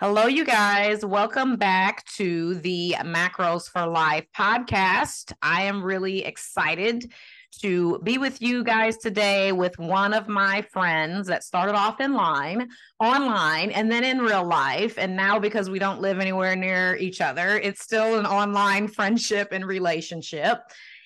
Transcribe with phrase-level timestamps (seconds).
[0.00, 1.04] Hello, you guys.
[1.04, 5.32] Welcome back to the Macros for Life podcast.
[5.40, 7.12] I am really excited
[7.60, 12.12] to be with you guys today with one of my friends that started off in
[12.12, 14.98] line, online, and then in real life.
[14.98, 19.50] And now, because we don't live anywhere near each other, it's still an online friendship
[19.52, 20.58] and relationship.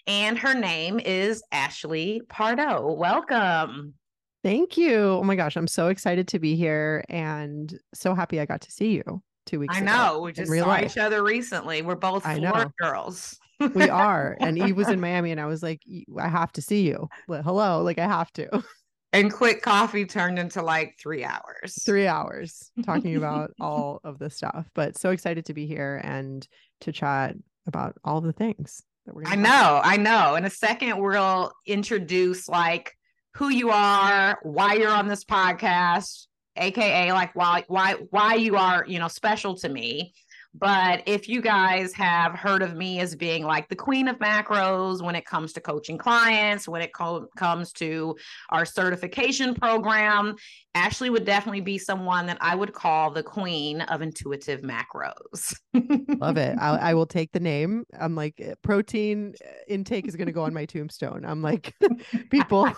[0.07, 2.95] And her name is Ashley Pardo.
[2.95, 3.98] Welcome.
[4.43, 4.97] Thank you.
[4.97, 8.71] Oh my gosh, I'm so excited to be here and so happy I got to
[8.71, 9.87] see you two weeks ago.
[9.87, 10.21] I know.
[10.21, 10.93] We just saw life.
[10.93, 11.83] each other recently.
[11.83, 12.71] We're both I Florida know.
[12.89, 13.37] girls.
[13.75, 14.37] we are.
[14.41, 15.83] And Eve was in Miami and I was like,
[16.17, 17.09] I have to see you.
[17.27, 18.63] But hello, like I have to.
[19.15, 21.83] And quick coffee turned into like three hours.
[21.83, 24.69] Three hours talking about all of the stuff.
[24.75, 26.47] But so excited to be here and
[26.83, 27.35] to chat
[27.67, 30.35] about all the things that we're I know, I know.
[30.35, 32.98] In a second, we'll introduce like
[33.35, 36.27] who you are, why you're on this podcast,
[36.57, 40.13] aka like why why why you are, you know, special to me.
[40.55, 45.03] But if you guys have heard of me as being like the queen of macros
[45.03, 48.17] when it comes to coaching clients, when it co- comes to
[48.51, 50.35] our certification program,
[50.75, 55.55] Ashley would definitely be someone that I would call the queen of intuitive macros.
[56.19, 56.57] Love it.
[56.59, 57.85] I, I will take the name.
[57.99, 61.25] I'm like, eh, protein eh, intake is going to go on my tombstone.
[61.25, 61.75] I'm like,
[62.31, 62.69] people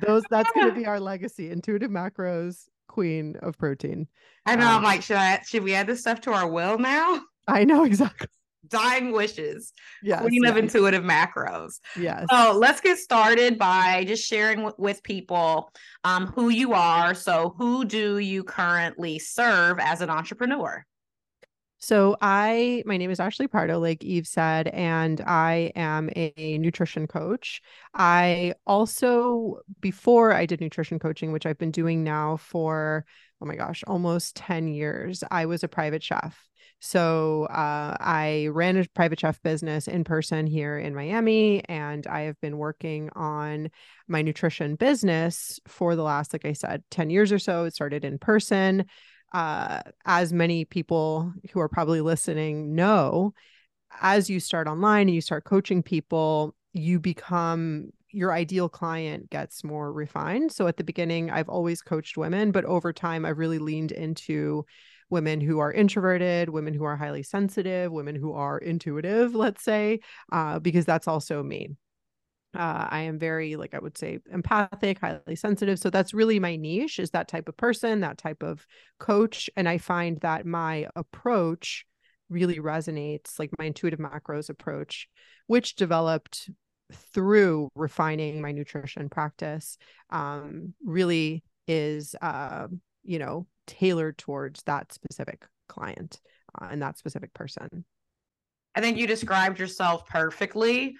[0.00, 1.50] those that's going to be our legacy.
[1.50, 4.06] Intuitive macros, queen of protein.
[4.44, 4.66] I know.
[4.66, 5.40] Um, I'm like, should I?
[5.46, 7.20] Should we add this stuff to our will now?
[7.48, 8.28] I know exactly.
[8.68, 9.72] Dying wishes.
[10.02, 10.50] Yes, queen yes.
[10.50, 11.74] of intuitive macros.
[11.96, 12.26] Yes.
[12.28, 15.70] So let's get started by just sharing w- with people
[16.02, 17.14] um, who you are.
[17.14, 20.84] So, who do you currently serve as an entrepreneur?
[21.78, 27.06] So I my name is Ashley Pardo, like Eve said, and I am a nutrition
[27.06, 27.60] coach.
[27.94, 33.04] I also before I did nutrition coaching, which I've been doing now for
[33.42, 36.48] oh my gosh, almost 10 years, I was a private chef.
[36.78, 42.22] So uh, I ran a private chef business in person here in Miami, and I
[42.22, 43.70] have been working on
[44.08, 47.64] my nutrition business for the last, like I said, 10 years or so.
[47.64, 48.86] It started in person
[49.36, 53.34] uh, as many people who are probably listening know,
[54.00, 59.62] as you start online and you start coaching people, you become your ideal client gets
[59.62, 60.52] more refined.
[60.52, 64.64] So at the beginning, I've always coached women, but over time, I've really leaned into
[65.10, 70.00] women who are introverted, women who are highly sensitive, women who are intuitive, let's say,
[70.32, 71.76] uh, because that's also me.
[72.56, 75.78] Uh, I am very, like I would say, empathic, highly sensitive.
[75.78, 78.66] So that's really my niche is that type of person, that type of
[78.98, 79.50] coach.
[79.56, 81.84] And I find that my approach
[82.28, 85.08] really resonates, like my intuitive macros approach,
[85.46, 86.50] which developed
[87.12, 89.76] through refining my nutrition practice,
[90.10, 92.68] um, really is, uh,
[93.04, 96.20] you know, tailored towards that specific client
[96.60, 97.84] uh, and that specific person.
[98.74, 100.96] I think you described yourself perfectly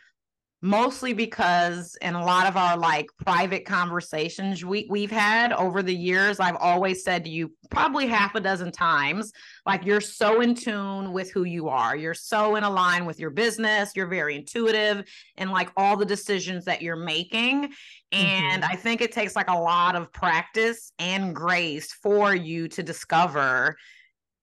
[0.62, 5.94] mostly because in a lot of our like private conversations we we've had over the
[5.94, 9.33] years I've always said to you probably half a dozen times
[9.66, 11.97] like you're so in tune with who you are.
[11.97, 13.93] You're so in a line with your business.
[13.97, 15.05] You're very intuitive
[15.37, 17.72] and like all the decisions that you're making.
[18.12, 18.72] And mm-hmm.
[18.72, 23.77] I think it takes like a lot of practice and grace for you to discover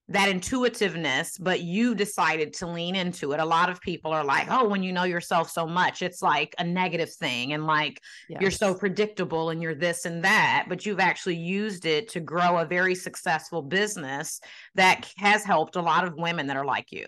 [0.08, 3.40] that intuitiveness, but you decided to lean into it.
[3.40, 6.54] A lot of people are like, oh, when you know yourself so much, it's like
[6.58, 7.54] a negative thing.
[7.54, 8.42] And like yes.
[8.42, 10.66] you're so predictable and you're this and that.
[10.68, 14.40] But you've actually used it to grow a very successful business
[14.74, 17.06] that has helped a lot of women that are like you.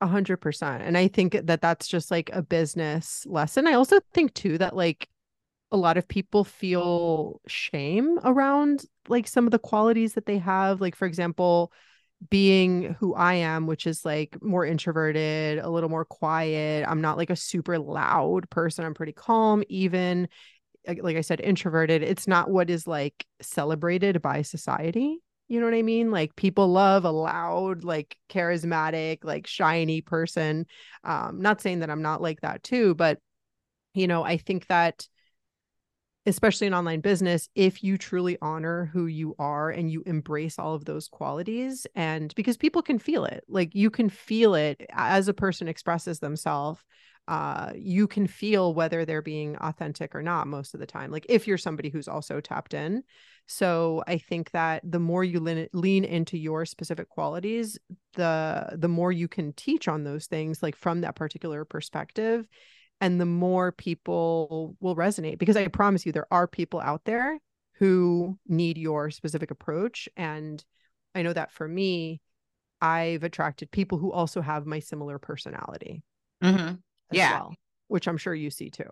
[0.00, 0.82] A hundred percent.
[0.82, 3.68] And I think that that's just like a business lesson.
[3.68, 5.08] I also think too that like
[5.70, 10.80] a lot of people feel shame around like some of the qualities that they have.
[10.80, 11.72] Like, for example,
[12.30, 16.84] being who I am, which is like more introverted, a little more quiet.
[16.86, 18.84] I'm not like a super loud person.
[18.84, 20.28] I'm pretty calm, even
[20.86, 22.02] like I said, introverted.
[22.02, 25.18] It's not what is like celebrated by society.
[25.48, 26.10] You know what I mean?
[26.10, 30.66] Like people love a loud, like charismatic, like shiny person.
[31.04, 33.18] Um, not saying that I'm not like that too, but
[33.94, 35.06] you know, I think that
[36.26, 40.74] especially in online business, if you truly honor who you are and you embrace all
[40.74, 45.28] of those qualities, and because people can feel it, like you can feel it as
[45.28, 46.80] a person expresses themselves.
[47.28, 51.10] Uh, you can feel whether they're being authentic or not most of the time.
[51.10, 53.04] Like if you're somebody who's also tapped in.
[53.46, 57.78] So I think that the more you lean, lean into your specific qualities,
[58.14, 62.46] the the more you can teach on those things, like from that particular perspective
[63.02, 67.38] and the more people will resonate because i promise you there are people out there
[67.74, 70.64] who need your specific approach and
[71.14, 72.20] i know that for me
[72.80, 76.02] i've attracted people who also have my similar personality
[76.42, 76.76] mm-hmm.
[77.10, 77.54] yeah well,
[77.88, 78.88] which i'm sure you see too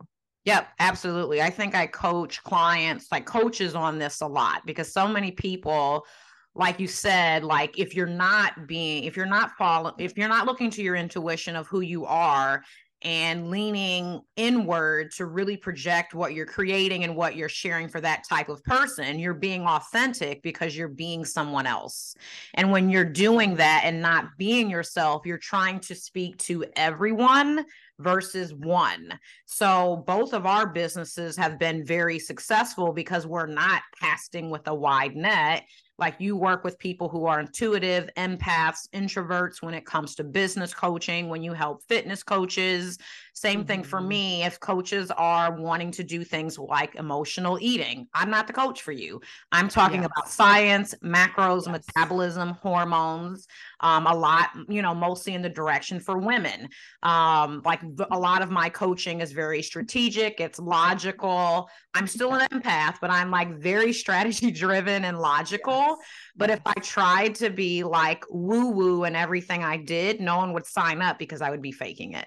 [0.46, 1.42] Yep, absolutely.
[1.42, 6.06] I think I coach clients, like coaches on this a lot because so many people
[6.54, 10.46] like you said like if you're not being if you're not following if you're not
[10.46, 12.62] looking to your intuition of who you are
[13.02, 18.24] and leaning inward to really project what you're creating and what you're sharing for that
[18.28, 19.18] type of person.
[19.18, 22.14] You're being authentic because you're being someone else.
[22.54, 27.64] And when you're doing that and not being yourself, you're trying to speak to everyone
[27.98, 29.18] versus one.
[29.46, 34.74] So both of our businesses have been very successful because we're not casting with a
[34.74, 35.64] wide net
[36.00, 40.72] like you work with people who are intuitive, empaths, introverts when it comes to business
[40.72, 42.98] coaching, when you help fitness coaches.
[43.34, 43.66] Same mm-hmm.
[43.66, 44.08] thing for mm-hmm.
[44.08, 44.44] me.
[44.44, 48.92] If coaches are wanting to do things like emotional eating, I'm not the coach for
[48.92, 49.20] you.
[49.52, 50.10] I'm talking yes.
[50.12, 51.86] about science, macros, yes.
[51.86, 53.46] metabolism, hormones,
[53.80, 56.68] um, a lot, you know, mostly in the direction for women.
[57.02, 57.80] Um, like
[58.10, 61.68] a lot of my coaching is very strategic, it's logical.
[61.94, 65.72] I'm still an empath, but I'm like very strategy driven and logical.
[65.72, 65.96] Yes.
[66.36, 70.52] But if I tried to be like woo woo and everything I did, no one
[70.52, 72.26] would sign up because I would be faking it.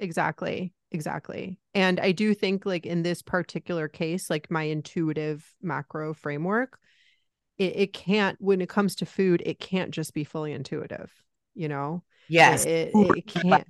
[0.00, 0.72] Exactly.
[0.90, 1.60] Exactly.
[1.72, 6.80] And I do think, like, in this particular case, like my intuitive macro framework,
[7.58, 11.12] it, it can't, when it comes to food, it can't just be fully intuitive,
[11.54, 12.02] you know?
[12.28, 12.64] Yes.
[12.64, 13.64] It, it, it can't,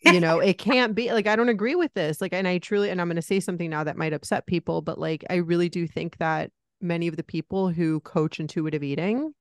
[0.00, 2.20] you know, it can't be like, I don't agree with this.
[2.20, 4.80] Like, and I truly, and I'm going to say something now that might upset people,
[4.80, 6.50] but like, I really do think that
[6.80, 9.34] many of the people who coach intuitive eating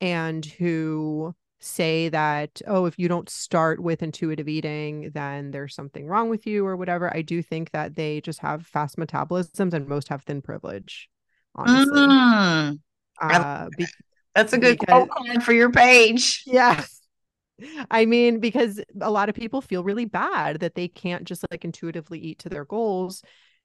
[0.00, 6.06] and who say that oh if you don't start with intuitive eating then there's something
[6.06, 9.88] wrong with you or whatever i do think that they just have fast metabolisms and
[9.88, 11.08] most have thin privilege
[11.54, 12.78] honestly mm.
[13.22, 13.86] uh, be-
[14.34, 16.84] that's a good because, quote for your page yeah
[17.90, 21.64] I mean, because a lot of people feel really bad that they can't just like
[21.64, 23.22] intuitively eat to their goals.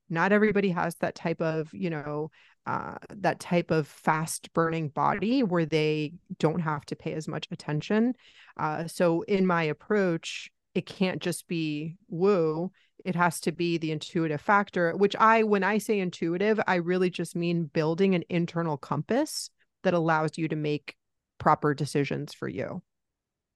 [0.09, 2.31] Not everybody has that type of, you know,
[2.67, 7.47] uh, that type of fast burning body where they don't have to pay as much
[7.51, 8.13] attention.
[8.57, 12.71] Uh, so, in my approach, it can't just be woo.
[13.03, 17.09] It has to be the intuitive factor, which I, when I say intuitive, I really
[17.09, 19.49] just mean building an internal compass
[19.83, 20.95] that allows you to make
[21.39, 22.83] proper decisions for you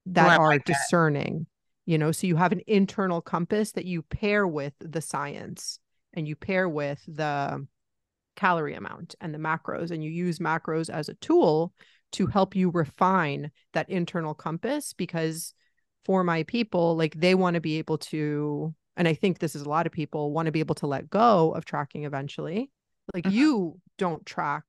[0.07, 1.91] that are like discerning, that.
[1.91, 2.11] you know.
[2.11, 5.79] So, you have an internal compass that you pair with the science
[6.13, 7.67] and you pair with the
[8.35, 11.73] calorie amount and the macros and you use macros as a tool
[12.11, 15.53] to help you refine that internal compass because
[16.05, 19.63] for my people like they want to be able to and i think this is
[19.63, 22.69] a lot of people want to be able to let go of tracking eventually
[23.13, 23.35] like mm-hmm.
[23.35, 24.63] you don't track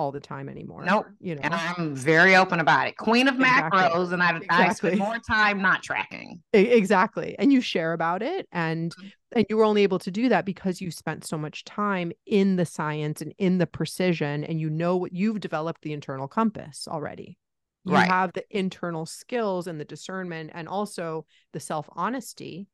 [0.00, 0.82] all the time anymore.
[0.82, 1.06] Nope.
[1.20, 2.96] You know, and I'm very open about it.
[2.96, 3.78] Queen of exactly.
[3.78, 4.56] macros, and I, exactly.
[4.56, 6.42] I spend more time not tracking.
[6.54, 9.08] Exactly, and you share about it, and mm-hmm.
[9.36, 12.56] and you were only able to do that because you spent so much time in
[12.56, 16.88] the science and in the precision, and you know what you've developed the internal compass
[16.88, 17.36] already.
[17.84, 18.08] You right.
[18.08, 22.68] have the internal skills and the discernment, and also the self honesty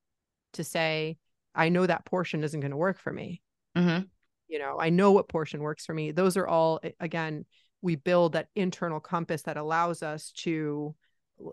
[0.52, 1.18] to say,
[1.56, 3.42] I know that portion isn't going to work for me.
[3.76, 4.04] Mm-hmm
[4.48, 7.44] you know i know what portion works for me those are all again
[7.82, 10.94] we build that internal compass that allows us to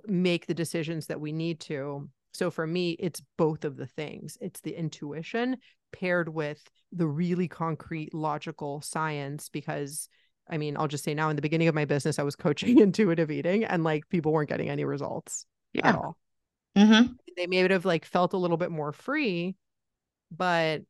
[0.06, 4.38] make the decisions that we need to so for me it's both of the things
[4.42, 5.58] it's the intuition
[5.92, 10.08] paired with the really concrete logical science because
[10.50, 12.80] i mean i'll just say now in the beginning of my business i was coaching
[12.80, 15.90] intuitive eating and like people weren't getting any results yeah.
[15.90, 16.18] at all
[16.78, 17.12] mm-hmm.
[17.36, 19.56] they may have like felt a little bit more free
[20.36, 20.82] but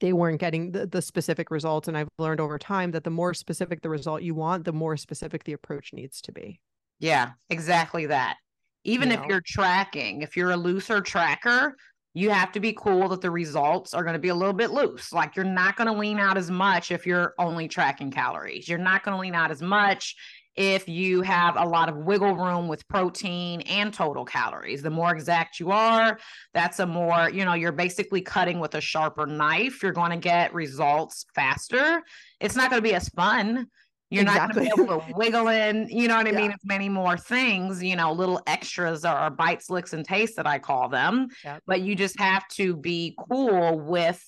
[0.00, 3.34] they weren't getting the, the specific results and i've learned over time that the more
[3.34, 6.60] specific the result you want the more specific the approach needs to be.
[6.98, 8.36] Yeah exactly that.
[8.84, 9.26] Even you if know?
[9.28, 11.76] you're tracking if you're a looser tracker
[12.12, 14.72] you have to be cool that the results are going to be a little bit
[14.72, 15.12] loose.
[15.12, 18.68] Like you're not going to lean out as much if you're only tracking calories.
[18.68, 20.16] You're not going to lean out as much
[20.56, 24.82] if you have a lot of wiggle room with protein and total calories.
[24.82, 26.18] The more exact you are,
[26.52, 29.82] that's a more, you know, you're basically cutting with a sharper knife.
[29.82, 32.02] You're going to get results faster.
[32.40, 33.68] It's not going to be as fun.
[34.10, 34.40] You're exactly.
[34.40, 36.38] not going to be able to wiggle in, you know what I yeah.
[36.38, 36.50] mean?
[36.50, 40.58] It's many more things, you know, little extras or bites, licks, and tastes that I
[40.58, 41.28] call them.
[41.44, 41.62] Yep.
[41.66, 44.20] But you just have to be cool with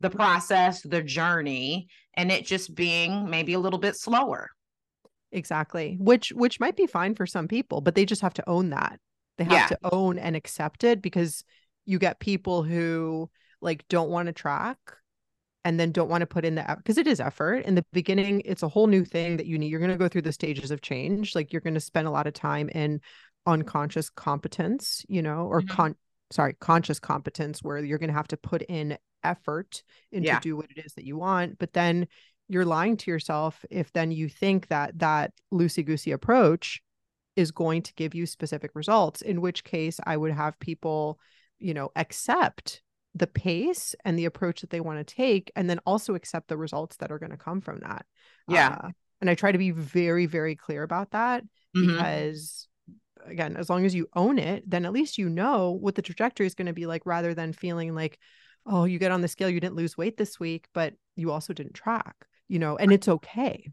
[0.00, 4.50] the process, the journey, and it just being maybe a little bit slower.
[5.34, 5.96] Exactly.
[6.00, 9.00] Which which might be fine for some people, but they just have to own that.
[9.36, 9.66] They have yeah.
[9.66, 11.44] to own and accept it because
[11.84, 13.28] you get people who
[13.60, 14.78] like don't want to track
[15.64, 18.42] and then don't want to put in the because it is effort in the beginning
[18.44, 20.70] it's a whole new thing that you need you're going to go through the stages
[20.70, 23.00] of change like you're going to spend a lot of time in
[23.46, 25.74] unconscious competence you know or mm-hmm.
[25.74, 25.96] con
[26.30, 30.40] sorry conscious competence where you're going to have to put in effort into yeah.
[30.40, 32.06] do what it is that you want but then
[32.48, 36.82] you're lying to yourself if then you think that that loosey goosey approach
[37.36, 41.18] is going to give you specific results in which case i would have people
[41.58, 42.82] you know accept
[43.14, 46.56] the pace and the approach that they want to take and then also accept the
[46.56, 48.04] results that are going to come from that.
[48.48, 48.76] Yeah.
[48.82, 48.88] Uh,
[49.20, 51.42] and i try to be very very clear about that
[51.74, 51.86] mm-hmm.
[51.86, 52.68] because
[53.24, 56.46] again as long as you own it then at least you know what the trajectory
[56.46, 58.18] is going to be like rather than feeling like
[58.66, 61.54] oh you get on the scale you didn't lose weight this week but you also
[61.54, 63.68] didn't track you know and it's okay.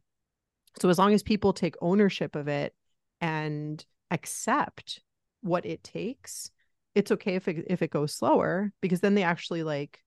[0.80, 2.74] So as long as people take ownership of it
[3.20, 5.02] and accept
[5.42, 6.52] what it takes
[6.96, 10.00] it's okay if it, if it goes slower because then they actually like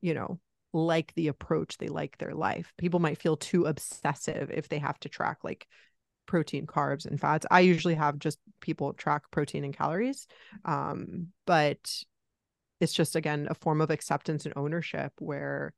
[0.00, 0.38] you know
[0.72, 2.72] like the approach they like their life.
[2.78, 5.68] People might feel too obsessive if they have to track like
[6.26, 7.46] protein carbs and fats.
[7.48, 10.26] I usually have just people track protein and calories
[10.64, 12.02] um but
[12.80, 15.74] it's just again a form of acceptance and ownership where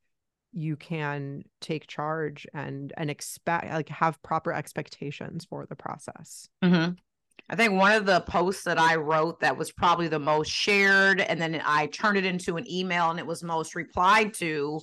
[0.57, 6.93] you can take charge and and expect like have proper expectations for the process mm-hmm.
[7.49, 11.21] I think one of the posts that I wrote that was probably the most shared,
[11.21, 14.81] and then I turned it into an email and it was most replied to.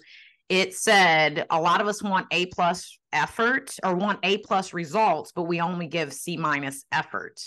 [0.47, 5.33] It said a lot of us want A plus effort or want A plus results,
[5.33, 7.41] but we only give C minus effort.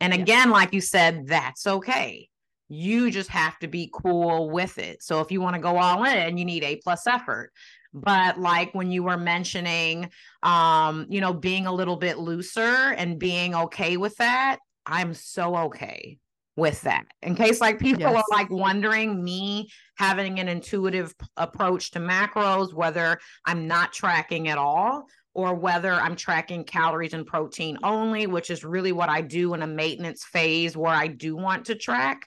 [0.00, 2.28] And again, like you said, that's okay.
[2.68, 5.02] You just have to be cool with it.
[5.02, 7.52] So if you want to go all in, you need A plus effort
[7.96, 10.08] but like when you were mentioning
[10.42, 15.56] um you know being a little bit looser and being okay with that i'm so
[15.56, 16.18] okay
[16.56, 18.14] with that in case like people yes.
[18.14, 24.58] are like wondering me having an intuitive approach to macros whether i'm not tracking at
[24.58, 29.54] all or whether i'm tracking calories and protein only which is really what i do
[29.54, 32.26] in a maintenance phase where i do want to track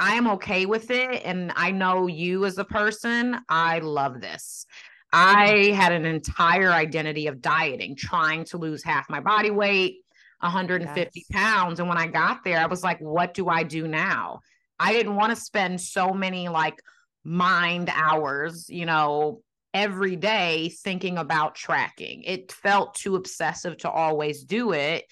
[0.00, 1.22] I am okay with it.
[1.24, 4.66] And I know you as a person, I love this.
[5.12, 9.96] I had an entire identity of dieting, trying to lose half my body weight,
[10.40, 11.26] 150 yes.
[11.30, 11.80] pounds.
[11.80, 14.40] And when I got there, I was like, what do I do now?
[14.78, 16.80] I didn't want to spend so many like
[17.24, 19.42] mind hours, you know,
[19.74, 22.22] every day thinking about tracking.
[22.22, 25.04] It felt too obsessive to always do it.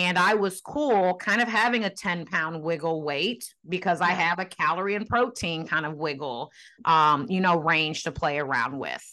[0.00, 4.38] And I was cool kind of having a 10 pound wiggle weight because I have
[4.38, 6.50] a calorie and protein kind of wiggle,
[6.84, 9.04] um, you know, range to play around with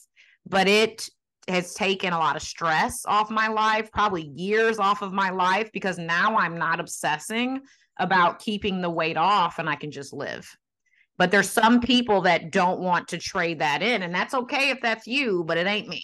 [0.50, 1.10] but it
[1.48, 5.72] has taken a lot of stress off my life, probably years off of my life,
[5.72, 7.62] because now I'm not obsessing
[8.00, 10.48] about keeping the weight off and I can just live.
[11.18, 14.82] But there's some people that don't want to trade that in, and that's okay if
[14.82, 16.04] that's you, but it ain't me.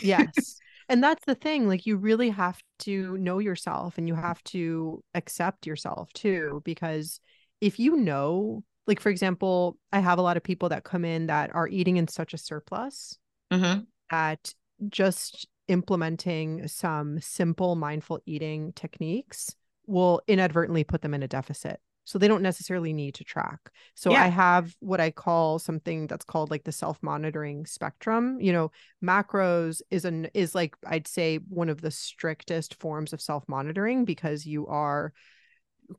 [0.00, 0.58] yes.
[0.88, 1.68] And that's the thing.
[1.68, 6.62] Like, you really have to know yourself and you have to accept yourself too.
[6.64, 7.20] Because
[7.60, 11.26] if you know, like, for example, I have a lot of people that come in
[11.26, 13.18] that are eating in such a surplus
[13.52, 13.80] mm-hmm.
[14.10, 14.54] that
[14.88, 19.54] just implementing some simple mindful eating techniques
[19.86, 21.80] will inadvertently put them in a deficit.
[22.04, 23.70] So they don't necessarily need to track.
[23.94, 24.24] So yeah.
[24.24, 28.38] I have what I call something that's called like the self-monitoring spectrum.
[28.40, 33.20] You know, macros is an is like I'd say one of the strictest forms of
[33.20, 35.12] self-monitoring because you are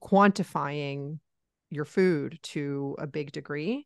[0.02, 1.20] quantifying
[1.70, 3.86] your food to a big degree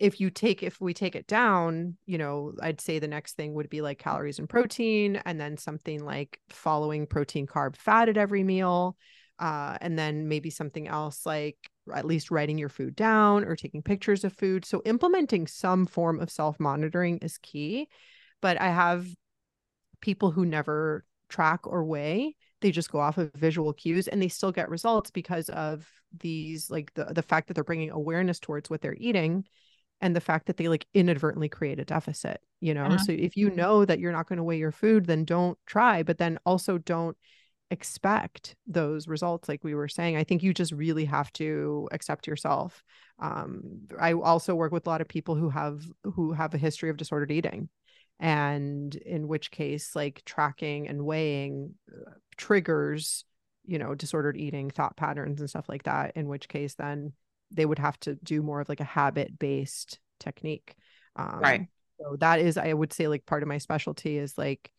[0.00, 3.54] if you take if we take it down you know i'd say the next thing
[3.54, 8.16] would be like calories and protein and then something like following protein carb fat at
[8.16, 8.96] every meal
[9.40, 11.56] uh, and then maybe something else like
[11.92, 14.64] at least writing your food down or taking pictures of food.
[14.64, 17.88] So implementing some form of self monitoring is key
[18.42, 19.06] but i have
[20.00, 22.36] people who never track or weigh.
[22.60, 25.86] They just go off of visual cues and they still get results because of
[26.18, 29.44] these like the the fact that they're bringing awareness towards what they're eating
[30.00, 32.86] and the fact that they like inadvertently create a deficit you know?
[32.86, 32.98] Uh-huh.
[32.98, 36.02] so if you know that you're not going to weigh your food then don't try
[36.02, 37.16] but then also don't
[37.70, 42.26] expect those results like we were saying i think you just really have to accept
[42.26, 42.82] yourself
[43.20, 43.60] um,
[43.98, 46.96] i also work with a lot of people who have who have a history of
[46.96, 47.68] disordered eating
[48.18, 53.24] and in which case like tracking and weighing uh, triggers
[53.66, 57.12] you know disordered eating thought patterns and stuff like that in which case then
[57.52, 60.74] they would have to do more of like a habit based technique
[61.14, 61.66] um, right
[62.00, 64.72] so that is i would say like part of my specialty is like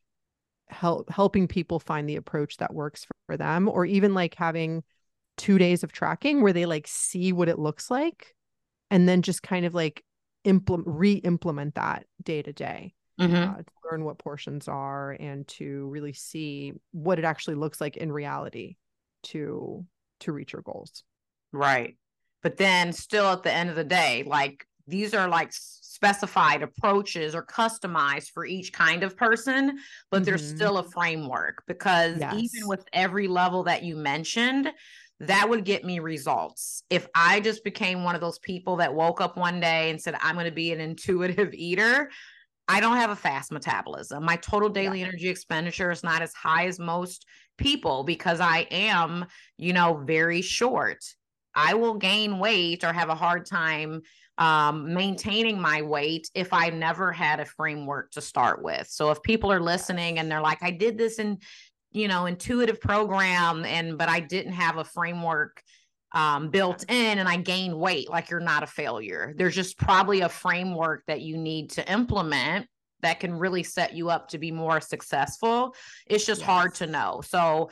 [0.71, 4.83] help helping people find the approach that works for, for them or even like having
[5.37, 8.35] two days of tracking where they like see what it looks like
[8.89, 10.03] and then just kind of like
[10.43, 13.35] implement re-implement that day to day mm-hmm.
[13.35, 17.97] uh, to learn what portions are and to really see what it actually looks like
[17.97, 18.75] in reality
[19.23, 19.85] to
[20.19, 21.03] to reach your goals
[21.51, 21.97] right
[22.41, 27.35] but then still at the end of the day like these are like specified approaches
[27.35, 29.77] or customized for each kind of person
[30.09, 30.25] but mm-hmm.
[30.25, 32.33] there's still a framework because yes.
[32.35, 34.71] even with every level that you mentioned
[35.21, 36.81] that would get me results.
[36.89, 40.15] If I just became one of those people that woke up one day and said,
[40.19, 42.09] I'm going to be an intuitive eater,
[42.67, 44.23] I don't have a fast metabolism.
[44.23, 45.07] My total daily yeah.
[45.07, 47.25] energy expenditure is not as high as most
[47.57, 49.25] people because I am,
[49.57, 51.03] you know, very short.
[51.53, 54.01] I will gain weight or have a hard time
[54.37, 58.87] um, maintaining my weight if I never had a framework to start with.
[58.87, 61.39] So if people are listening and they're like, I did this in,
[61.91, 65.61] you know, intuitive program and but I didn't have a framework
[66.13, 69.33] um, built in and I gain weight, like you're not a failure.
[69.37, 72.67] There's just probably a framework that you need to implement
[73.01, 75.75] that can really set you up to be more successful.
[76.07, 76.49] It's just yes.
[76.49, 77.21] hard to know.
[77.25, 77.69] So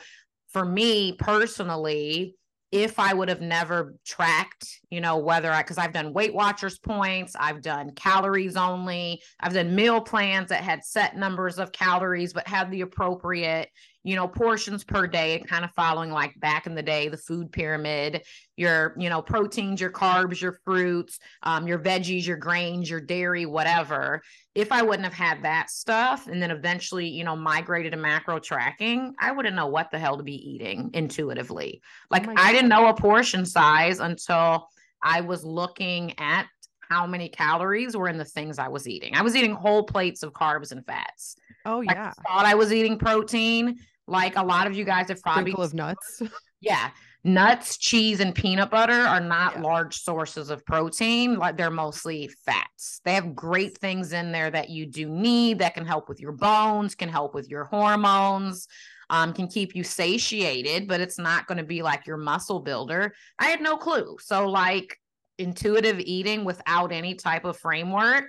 [0.48, 2.36] for me personally,
[2.72, 6.78] if I would have never tracked, you know, whether I, because I've done Weight Watchers
[6.78, 12.32] points, I've done calories only, I've done meal plans that had set numbers of calories,
[12.32, 13.70] but had the appropriate,
[14.04, 17.50] you know, portions per day, kind of following like back in the day, the food
[17.50, 18.22] pyramid,
[18.56, 23.46] your, you know, proteins, your carbs, your fruits, um, your veggies, your grains, your dairy,
[23.46, 24.22] whatever.
[24.60, 28.38] If I wouldn't have had that stuff and then eventually, you know, migrated to macro
[28.38, 31.80] tracking, I wouldn't know what the hell to be eating intuitively.
[31.82, 34.68] Oh like oh I didn't know a portion size until
[35.02, 36.46] I was looking at
[36.90, 39.16] how many calories were in the things I was eating.
[39.16, 41.36] I was eating whole plates of carbs and fats.
[41.64, 42.12] Oh yeah.
[42.18, 43.78] I thought I was eating protein.
[44.06, 46.20] Like a lot of you guys have probably of nuts.
[46.60, 46.90] Yeah.
[47.22, 49.62] Nuts, cheese, and peanut butter are not yeah.
[49.62, 51.36] large sources of protein.
[51.36, 53.00] Like they're mostly fats.
[53.04, 56.32] They have great things in there that you do need that can help with your
[56.32, 58.68] bones, can help with your hormones,
[59.10, 63.12] um, can keep you satiated, but it's not going to be like your muscle builder.
[63.38, 64.16] I had no clue.
[64.20, 64.96] So, like
[65.36, 68.24] intuitive eating without any type of framework,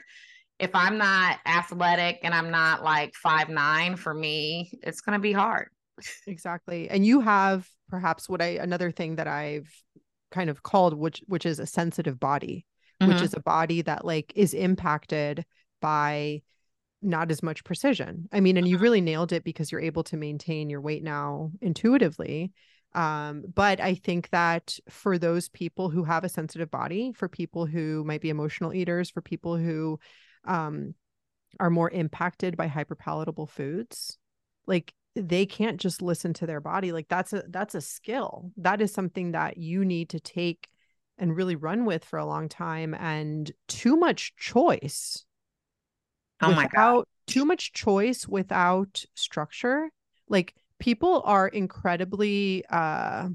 [0.59, 5.21] if I'm not athletic and I'm not like five nine, for me, it's going to
[5.21, 5.69] be hard.
[6.27, 6.89] Exactly.
[6.89, 9.69] And you have perhaps what I another thing that I've
[10.31, 12.65] kind of called which which is a sensitive body,
[13.01, 13.11] mm-hmm.
[13.11, 15.45] which is a body that like is impacted
[15.81, 16.41] by
[17.01, 18.29] not as much precision.
[18.31, 18.83] I mean, and you mm-hmm.
[18.83, 22.51] really nailed it because you're able to maintain your weight now intuitively.
[22.93, 27.65] Um, but I think that for those people who have a sensitive body, for people
[27.65, 29.99] who might be emotional eaters, for people who
[30.45, 30.93] um,
[31.59, 34.17] are more impacted by hyperpalatable foods,
[34.67, 36.91] like they can't just listen to their body.
[36.91, 38.51] Like that's a that's a skill.
[38.57, 40.69] That is something that you need to take
[41.17, 42.93] and really run with for a long time.
[42.93, 45.25] And too much choice
[46.41, 47.05] Oh my god.
[47.27, 49.89] Too much choice without structure.
[50.27, 53.29] Like people are incredibly uh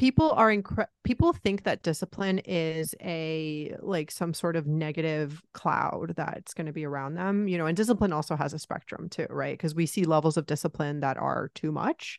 [0.00, 6.14] people are incre- people think that discipline is a like some sort of negative cloud
[6.16, 9.26] that's going to be around them you know and discipline also has a spectrum too
[9.28, 12.18] right because we see levels of discipline that are too much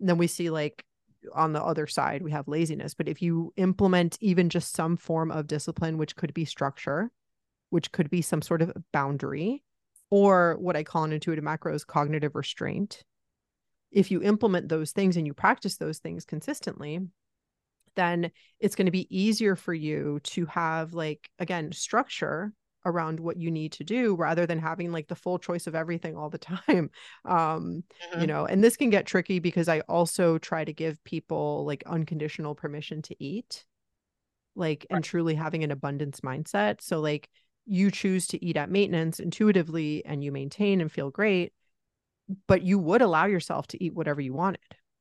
[0.00, 0.84] and then we see like
[1.34, 5.30] on the other side we have laziness but if you implement even just some form
[5.30, 7.10] of discipline which could be structure
[7.70, 9.64] which could be some sort of boundary
[10.10, 13.02] or what I call an intuitive macros cognitive restraint.
[13.94, 17.00] If you implement those things and you practice those things consistently,
[17.96, 18.30] then
[18.60, 22.52] it's going to be easier for you to have like again structure
[22.86, 26.16] around what you need to do rather than having like the full choice of everything
[26.16, 26.90] all the time
[27.24, 28.20] um mm-hmm.
[28.20, 31.82] you know and this can get tricky because i also try to give people like
[31.86, 33.64] unconditional permission to eat
[34.54, 34.96] like right.
[34.96, 37.30] and truly having an abundance mindset so like
[37.66, 41.52] you choose to eat at maintenance intuitively and you maintain and feel great,
[42.46, 44.60] but you would allow yourself to eat whatever you wanted.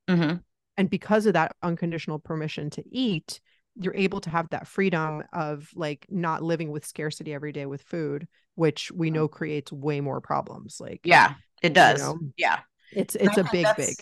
[0.09, 0.38] Mm-hmm.
[0.77, 3.39] And because of that unconditional permission to eat,
[3.75, 7.81] you're able to have that freedom of like not living with scarcity every day with
[7.83, 10.77] food, which we know creates way more problems.
[10.79, 11.99] Like, yeah, it does.
[11.99, 12.19] You know?
[12.38, 12.59] Yeah.
[12.91, 13.95] It's it's a big, big.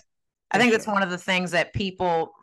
[0.52, 2.34] I think it's one of the things that people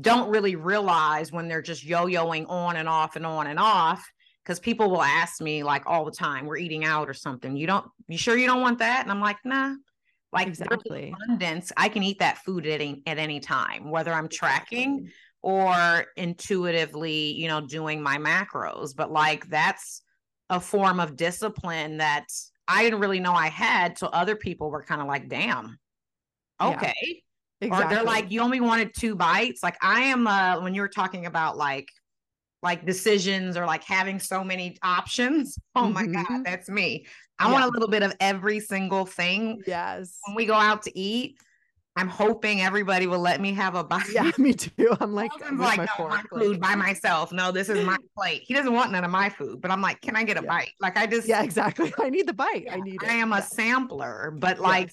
[0.00, 4.04] don't really realize when they're just yo-yoing on and off and on and off
[4.44, 7.66] because people will ask me like all the time we're eating out or something you
[7.66, 9.74] don't you sure you don't want that and i'm like nah
[10.32, 14.28] like exactly abundance i can eat that food at any, at any time whether i'm
[14.28, 15.10] tracking
[15.42, 20.02] or intuitively you know doing my macros but like that's
[20.50, 22.26] a form of discipline that
[22.68, 25.78] i didn't really know i had so other people were kind of like damn
[26.60, 27.14] okay yeah.
[27.62, 27.84] Exactly.
[27.84, 29.62] Or they're like, you only wanted two bites.
[29.62, 31.88] Like I am uh when you were talking about like
[32.62, 35.58] like decisions or like having so many options.
[35.76, 36.34] Oh my mm-hmm.
[36.34, 37.06] God, that's me.
[37.38, 37.52] I yeah.
[37.52, 39.62] want a little bit of every single thing.
[39.66, 40.18] Yes.
[40.26, 41.38] When we go out to eat,
[41.96, 44.12] I'm hoping everybody will let me have a bite.
[44.12, 44.96] Yeah, me too.
[45.00, 47.32] I'm like, I'm like, my, no, my food by myself.
[47.32, 48.42] No, this is my plate.
[48.44, 50.48] He doesn't want none of my food, but I'm like, can I get a yeah.
[50.48, 50.72] bite?
[50.80, 51.92] Like, I just, yeah, exactly.
[51.98, 52.64] I need the bite.
[52.66, 53.02] Yeah, I need.
[53.04, 54.90] I am a sampler, but like.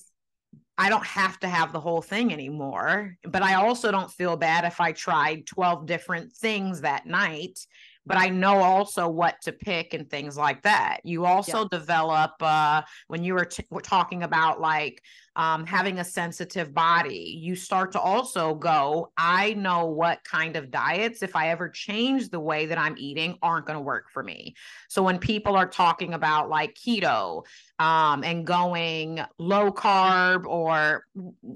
[0.78, 3.16] I don't have to have the whole thing anymore.
[3.24, 7.60] But I also don't feel bad if I tried 12 different things that night
[8.08, 11.00] but I know also what to pick and things like that.
[11.04, 11.68] You also yeah.
[11.80, 15.04] develop uh, when you were, t- were talking about like
[15.38, 17.38] um, having a sensitive body.
[17.40, 22.30] You start to also go, I know what kind of diets, if I ever change
[22.30, 24.56] the way that I'm eating, aren't going to work for me.
[24.90, 27.46] So when people are talking about like keto
[27.78, 31.06] um, and going low carb or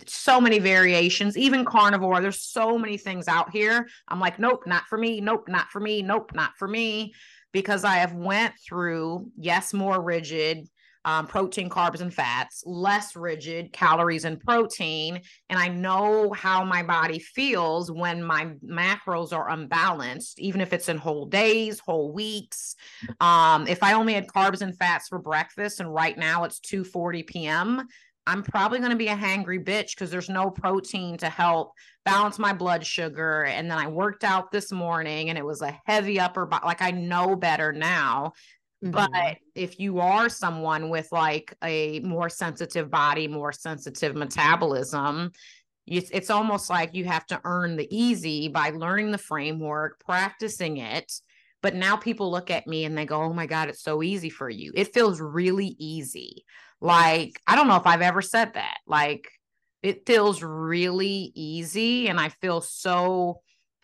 [0.05, 3.87] so many variations, even carnivore, there's so many things out here.
[4.07, 5.21] I'm like, nope, not for me.
[5.21, 6.03] Nope, not for me.
[6.03, 7.15] Nope, not for me.
[7.51, 10.69] Because I have went through, yes, more rigid,
[11.05, 15.21] um, protein, carbs, and fats, less rigid calories and protein.
[15.49, 20.89] And I know how my body feels when my macros are unbalanced, even if it's
[20.89, 22.75] in whole days, whole weeks.
[23.19, 26.83] Um, if I only had carbs and fats for breakfast and right now it's 2
[26.83, 27.87] 40 p.m.,
[28.27, 31.73] I'm probably going to be a hangry bitch because there's no protein to help
[32.05, 33.45] balance my blood sugar.
[33.45, 36.65] And then I worked out this morning and it was a heavy upper body.
[36.65, 38.33] Like I know better now
[38.83, 38.91] Mm-hmm.
[38.91, 45.31] But if you are someone with like a more sensitive body, more sensitive metabolism,
[45.85, 50.77] it's, it's almost like you have to earn the easy by learning the framework, practicing
[50.77, 51.11] it.
[51.61, 54.29] But now people look at me and they go, Oh my God, it's so easy
[54.29, 54.71] for you.
[54.75, 56.43] It feels really easy.
[56.79, 58.77] Like, I don't know if I've ever said that.
[58.87, 59.27] Like,
[59.83, 62.07] it feels really easy.
[62.07, 63.41] And I feel so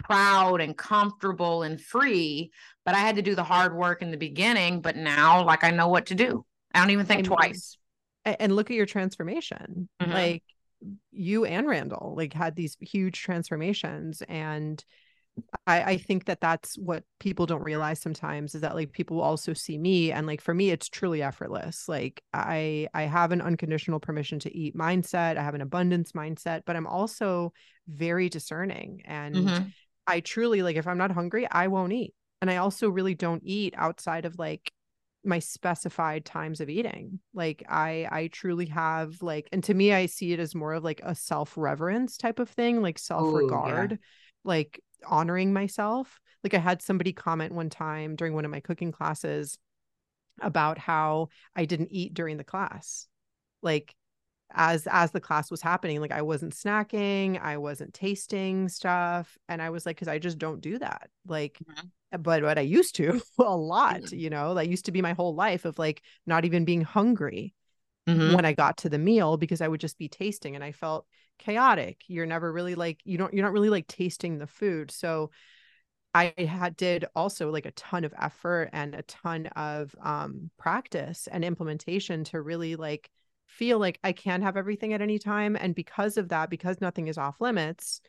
[0.07, 2.51] proud and comfortable and free
[2.87, 4.79] but I had to do the hard work in the beginning.
[4.79, 6.45] But now, like, I know what to do.
[6.73, 7.77] I don't even think and, twice.
[8.23, 9.89] And look at your transformation.
[10.01, 10.11] Mm-hmm.
[10.13, 10.43] Like,
[11.11, 14.83] you and Randall like had these huge transformations and
[15.65, 19.53] I, I think that that's what people don't realize sometimes is that like people also
[19.53, 23.99] see me and like for me it's truly effortless like i i have an unconditional
[23.99, 27.53] permission to eat mindset i have an abundance mindset but i'm also
[27.87, 29.63] very discerning and mm-hmm.
[30.07, 32.13] I truly like if i'm not hungry i won't eat.
[32.41, 34.71] And i also really don't eat outside of like
[35.23, 37.19] my specified times of eating.
[37.33, 40.83] Like i i truly have like and to me i see it as more of
[40.83, 43.97] like a self-reverence type of thing like self-regard yeah.
[44.43, 46.19] like honoring myself.
[46.43, 49.57] Like i had somebody comment one time during one of my cooking classes
[50.41, 53.07] about how i didn't eat during the class.
[53.61, 53.95] Like
[54.53, 59.61] as as the class was happening like i wasn't snacking i wasn't tasting stuff and
[59.61, 62.95] i was like because i just don't do that like mm-hmm but what I used
[62.95, 66.45] to a lot, you know, that used to be my whole life of like not
[66.45, 67.53] even being hungry
[68.07, 68.35] mm-hmm.
[68.35, 71.05] when I got to the meal because I would just be tasting and I felt
[71.39, 72.01] chaotic.
[72.07, 74.91] You're never really like you don't you're not really like tasting the food.
[74.91, 75.31] So
[76.13, 81.27] I had did also like a ton of effort and a ton of um practice
[81.29, 83.09] and implementation to really like
[83.47, 87.07] feel like I can have everything at any time and because of that because nothing
[87.07, 88.01] is off limits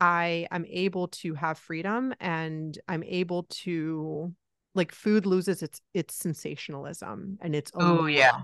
[0.00, 4.34] I am able to have freedom and I'm able to
[4.74, 8.40] like food loses its its sensationalism and its oh yeah.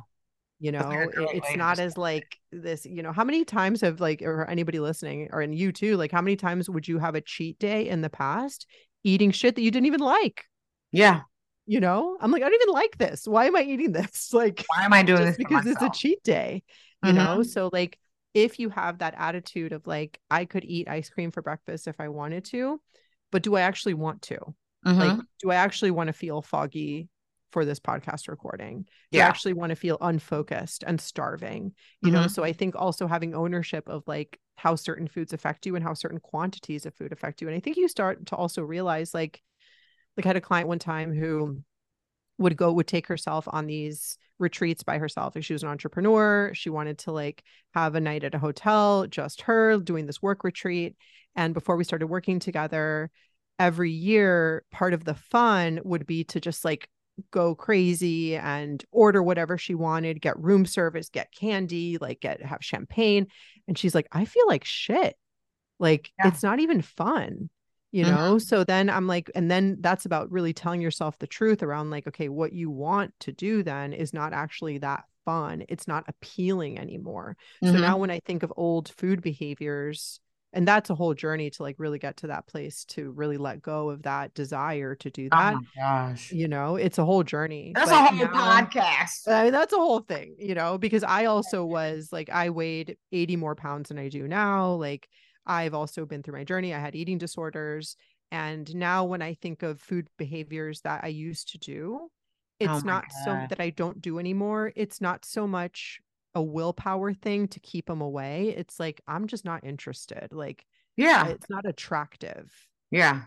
[0.61, 0.91] you know?
[0.91, 4.79] It, it's not as like this you know how many times have like or anybody
[4.79, 7.89] listening or in you too like how many times would you have a cheat day
[7.89, 8.67] in the past
[9.03, 10.45] eating shit that you didn't even like?
[10.93, 11.23] Yeah
[11.67, 12.17] you know?
[12.21, 13.27] I'm like i don't even like this.
[13.27, 14.31] Why am i eating this?
[14.41, 16.63] Like why am i doing this because it's a cheat day
[17.03, 17.19] you mm-hmm.
[17.19, 17.43] know?
[17.43, 17.99] So like
[18.35, 22.01] if you have that attitude of like i could eat ice cream for breakfast if
[22.01, 22.81] i wanted to
[23.33, 24.39] but do i actually want to?
[24.87, 24.99] Mm-hmm.
[24.99, 27.09] like do i actually want to feel foggy
[27.53, 28.87] for this podcast recording?
[29.11, 29.27] Do yeah.
[29.27, 32.23] i actually want to feel unfocused and starving you mm-hmm.
[32.23, 35.83] know so i think also having ownership of like how certain foods affect you and
[35.83, 37.49] how certain quantities of food affect you.
[37.49, 39.43] And i think you start to also realize like
[40.21, 41.63] like i had a client one time who
[42.39, 45.35] would go would take herself on these retreats by herself.
[45.35, 46.51] Like she was an entrepreneur.
[46.55, 50.43] She wanted to like have a night at a hotel, just her doing this work
[50.43, 50.97] retreat.
[51.37, 53.11] And before we started working together,
[53.59, 56.89] every year, part of the fun would be to just like
[57.31, 62.65] go crazy and order whatever she wanted, get room service, get candy, like get have
[62.65, 63.27] champagne.
[63.69, 65.15] And she's like, I feel like shit.
[65.79, 66.29] Like yeah.
[66.29, 67.51] it's not even fun
[67.93, 68.15] you mm-hmm.
[68.15, 71.91] know so then i'm like and then that's about really telling yourself the truth around
[71.91, 76.05] like okay what you want to do then is not actually that fun it's not
[76.09, 77.75] appealing anymore mm-hmm.
[77.75, 80.21] so now when i think of old food behaviors
[80.53, 83.63] and that's a whole journey to like really get to that place to really let
[83.63, 85.55] go of that desire to do that.
[85.55, 86.33] Oh gosh.
[86.33, 87.73] You know, it's a whole journey.
[87.75, 89.29] That's but a whole now, podcast.
[89.29, 92.97] I mean, that's a whole thing, you know, because I also was like I weighed
[93.13, 94.73] 80 more pounds than I do now.
[94.73, 95.09] Like
[95.51, 96.73] I've also been through my journey.
[96.73, 97.97] I had eating disorders.
[98.31, 102.09] And now when I think of food behaviors that I used to do, oh
[102.61, 103.25] it's oh not God.
[103.25, 104.73] so that I don't do anymore.
[104.77, 106.01] It's not so much
[106.37, 108.55] a willpower thing to keep them away.
[108.57, 110.29] It's like I'm just not interested.
[110.31, 110.65] Like,
[110.97, 112.53] yeah, it's not attractive.
[112.93, 113.23] Yeah.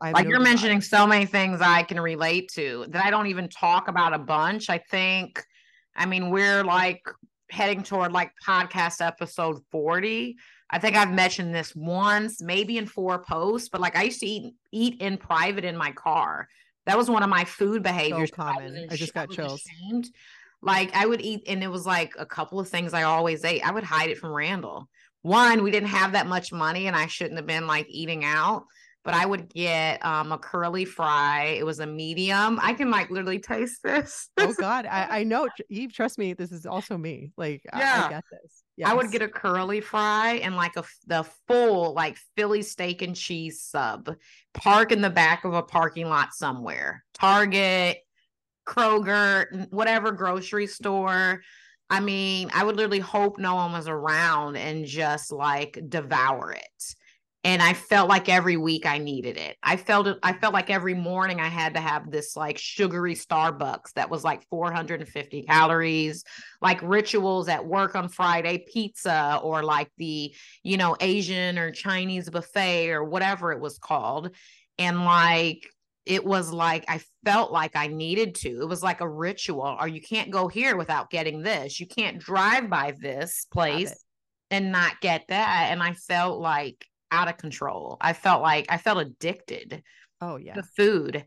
[0.00, 3.88] Like you're mentioning so many things I can relate to that I don't even talk
[3.88, 4.68] about a bunch.
[4.68, 5.42] I think,
[5.96, 7.00] I mean, we're like
[7.50, 10.36] heading toward like podcast episode 40.
[10.70, 14.26] I think I've mentioned this once, maybe in four posts, but like I used to
[14.26, 16.48] eat eat in private in my car.
[16.86, 18.30] That was one of my food behaviors.
[18.30, 18.86] So common.
[18.90, 19.64] I, I just got chills.
[19.64, 20.10] Ashamed.
[20.62, 23.66] Like I would eat, and it was like a couple of things I always ate.
[23.66, 24.88] I would hide it from Randall.
[25.22, 28.64] One, we didn't have that much money, and I shouldn't have been like eating out
[29.04, 31.56] but I would get um, a curly fry.
[31.58, 32.58] It was a medium.
[32.60, 34.30] I can like literally taste this.
[34.38, 35.48] oh God, I, I know.
[35.68, 37.30] Eve, trust me, this is also me.
[37.36, 38.02] Like, yeah.
[38.02, 38.62] I, I get this.
[38.76, 38.88] Yes.
[38.88, 43.14] I would get a curly fry and like a the full like Philly steak and
[43.14, 44.16] cheese sub.
[44.54, 47.04] Park in the back of a parking lot somewhere.
[47.12, 47.98] Target,
[48.66, 51.42] Kroger, whatever grocery store.
[51.90, 56.94] I mean, I would literally hope no one was around and just like devour it
[57.44, 59.58] and I felt like every week I needed it.
[59.62, 60.18] I felt it.
[60.22, 64.24] I felt like every morning I had to have this like sugary Starbucks that was
[64.24, 66.24] like 450 calories,
[66.62, 72.30] like rituals at work on Friday, pizza or like the you know Asian or Chinese
[72.30, 74.34] buffet or whatever it was called,
[74.78, 75.68] and like
[76.06, 78.62] it was like I felt like I needed to.
[78.62, 81.78] It was like a ritual, or you can't go here without getting this.
[81.78, 84.02] You can't drive by this place
[84.50, 85.68] and not get that.
[85.70, 87.96] And I felt like out of control.
[88.00, 89.82] I felt like I felt addicted.
[90.20, 90.54] Oh yeah.
[90.54, 91.24] To food.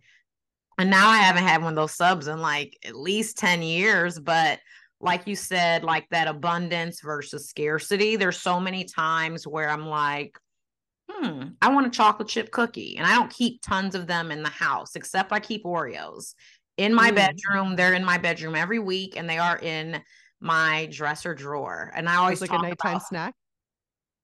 [0.77, 4.19] And now I haven't had one of those subs in like at least 10 years,
[4.19, 4.59] but
[4.99, 8.15] like you said, like that abundance versus scarcity.
[8.15, 10.37] There's so many times where I'm like,
[11.09, 12.97] hmm, I want a chocolate chip cookie.
[12.97, 16.33] And I don't keep tons of them in the house, except I keep Oreos
[16.77, 17.15] in my mm.
[17.15, 17.75] bedroom.
[17.75, 20.01] They're in my bedroom every week and they are in
[20.39, 21.91] my dresser drawer.
[21.95, 23.33] And I always like a nighttime about, snack.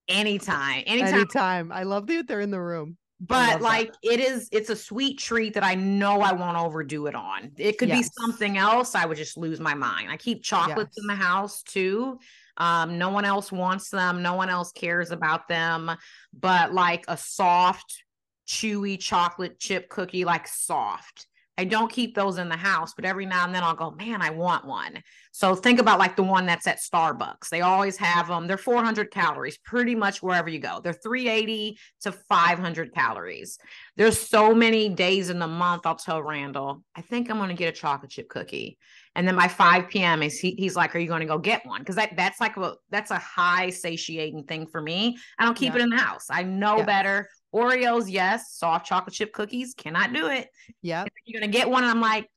[0.07, 1.71] Anytime, anytime, anytime.
[1.71, 2.97] I love that they're in the room.
[3.19, 4.13] But like that.
[4.13, 7.51] it is, it's a sweet treat that I know I won't overdo it on.
[7.57, 8.09] It could yes.
[8.09, 8.95] be something else.
[8.95, 10.11] I would just lose my mind.
[10.11, 11.03] I keep chocolates yes.
[11.03, 12.19] in the house too.
[12.57, 14.21] Um, no one else wants them.
[14.21, 15.89] No one else cares about them.
[16.37, 18.03] But like a soft,
[18.45, 23.27] chewy chocolate chip cookie, like soft I don't keep those in the house, but every
[23.27, 25.03] now and then I'll go, man, I want one.
[25.31, 27.49] So think about like the one that's at Starbucks.
[27.49, 28.47] They always have them.
[28.47, 30.79] They're 400 calories pretty much wherever you go.
[30.83, 33.59] They're 380 to 500 calories.
[33.97, 35.85] There's so many days in the month.
[35.85, 38.79] I'll tell Randall, I think I'm going to get a chocolate chip cookie.
[39.15, 40.23] And then by 5 p.m.
[40.23, 41.81] is he, he's like, are you going to go get one?
[41.81, 45.17] Because that, that's like a that's a high satiating thing for me.
[45.37, 45.81] I don't keep yeah.
[45.81, 46.25] it in the house.
[46.31, 46.85] I know yeah.
[46.85, 47.29] better.
[47.53, 48.53] Oreos, yes.
[48.53, 50.49] Soft chocolate chip cookies, cannot do it.
[50.81, 51.05] Yeah.
[51.25, 52.27] You're gonna get one, and I'm like,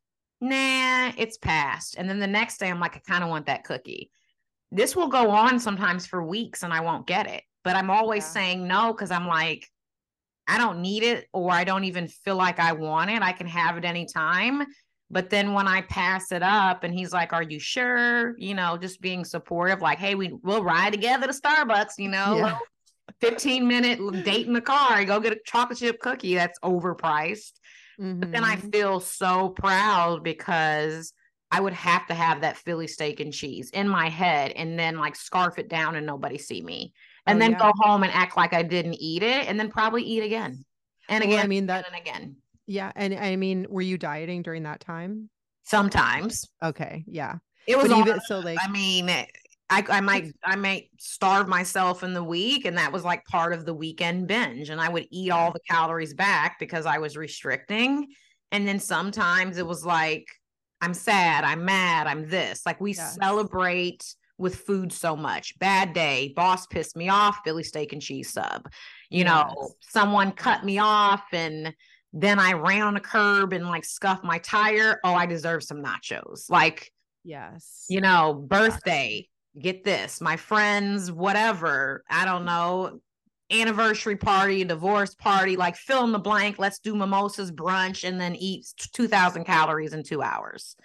[0.40, 1.96] nah, it's past.
[1.96, 4.10] And then the next day, I'm like, I kind of want that cookie.
[4.70, 7.42] This will go on sometimes for weeks and I won't get it.
[7.64, 8.30] But I'm always yeah.
[8.30, 9.66] saying no because I'm like,
[10.46, 13.22] I don't need it or I don't even feel like I want it.
[13.22, 14.64] I can have it anytime.
[15.10, 18.36] But then when I pass it up and he's like, Are you sure?
[18.38, 22.36] You know, just being supportive, like, hey, we we'll ride together to Starbucks, you know,
[22.36, 22.58] yeah.
[23.20, 27.52] 15 minute date in the car, go get a chocolate chip cookie that's overpriced.
[28.00, 28.20] Mm-hmm.
[28.20, 28.70] But then I mm-hmm.
[28.70, 31.12] feel so proud because
[31.50, 34.98] I would have to have that Philly steak and cheese in my head and then
[34.98, 36.92] like scarf it down and nobody see me.
[37.26, 37.58] And oh, then yeah.
[37.58, 40.64] go home and act like I didn't eat it and then probably eat again.
[41.08, 42.36] And again, well, I mean that and again.
[42.66, 42.90] Yeah.
[42.96, 45.30] And I mean, were you dieting during that time?
[45.62, 46.48] Sometimes.
[46.62, 47.04] Okay.
[47.06, 47.36] Yeah.
[47.66, 49.08] It was even, so like I mean,
[49.68, 53.52] I, I might I might starve myself in the week and that was like part
[53.52, 57.16] of the weekend binge and I would eat all the calories back because I was
[57.16, 58.06] restricting
[58.52, 60.26] and then sometimes it was like
[60.80, 62.64] I'm sad, I'm mad, I'm this.
[62.64, 63.16] Like we Yes.
[63.20, 64.04] celebrate
[64.38, 65.58] with food so much.
[65.58, 68.68] Bad day, boss pissed me off, Philly steak and cheese sub.
[69.10, 71.74] You know, someone cut me off and
[72.12, 75.00] then I ran on a curb and like scuffed my tire.
[75.02, 76.50] Oh, I deserve some nachos.
[76.50, 76.92] Like,
[77.24, 77.86] Yes.
[77.88, 79.26] you know, birthday,
[79.58, 82.04] get this, my friends, whatever.
[82.10, 83.00] I don't know,
[83.50, 86.58] anniversary party, divorce party, like fill in the blank.
[86.58, 90.76] Let's do mimosas, brunch, and then eat 2,000 calories in two hours.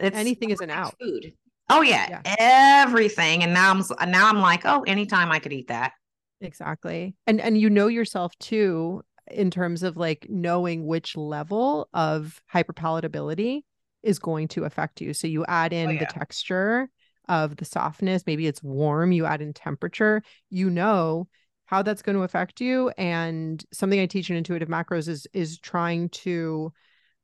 [0.00, 0.94] It's Anything is an out.
[1.00, 1.32] food.
[1.70, 3.42] Oh yeah, everything.
[3.42, 5.92] And now I'm now I'm like, oh, anytime I could eat that.
[6.40, 7.14] Exactly.
[7.26, 13.62] And and you know yourself too in terms of like knowing which level of hyperpalatability
[14.02, 15.14] is going to affect you.
[15.14, 16.00] So you add in Oh, yeah.
[16.00, 16.90] the texture
[17.28, 21.28] of the softness, maybe it's warm, you add in temperature, you know
[21.66, 25.58] how that's going to affect you and something I teach in intuitive macros is is
[25.58, 26.72] trying to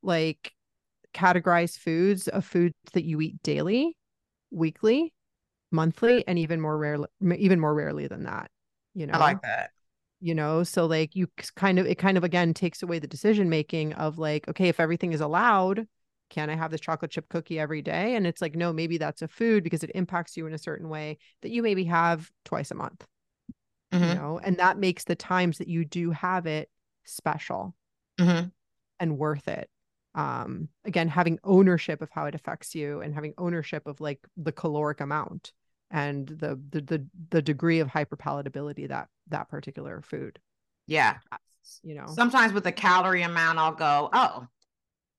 [0.03, 0.53] like
[1.15, 3.97] categorize foods of foods that you eat daily,
[4.51, 5.13] weekly,
[5.71, 8.51] monthly and even more rarely even more rarely than that,
[8.95, 9.71] you know I like that.
[10.21, 13.49] you know so like you kind of it kind of again takes away the decision
[13.49, 15.87] making of like okay if everything is allowed
[16.31, 18.15] can i have this chocolate chip cookie every day?
[18.17, 20.89] And it's like no maybe that's a food because it impacts you in a certain
[20.89, 23.07] way that you maybe have twice a month.
[23.91, 26.71] You Mhm, know and that makes the times that you do have it
[27.05, 27.75] special.
[28.19, 28.51] Mhm.
[29.01, 29.71] and worth it.
[30.15, 34.53] Um again having ownership of how it affects you and having ownership of like the
[34.53, 35.53] caloric amount
[35.91, 40.39] and the the the, the degree of hyperpalatability that that particular food
[40.87, 41.19] Yeah.
[41.83, 42.07] you know?
[42.15, 44.47] Sometimes with the calorie amount, I'll go, oh,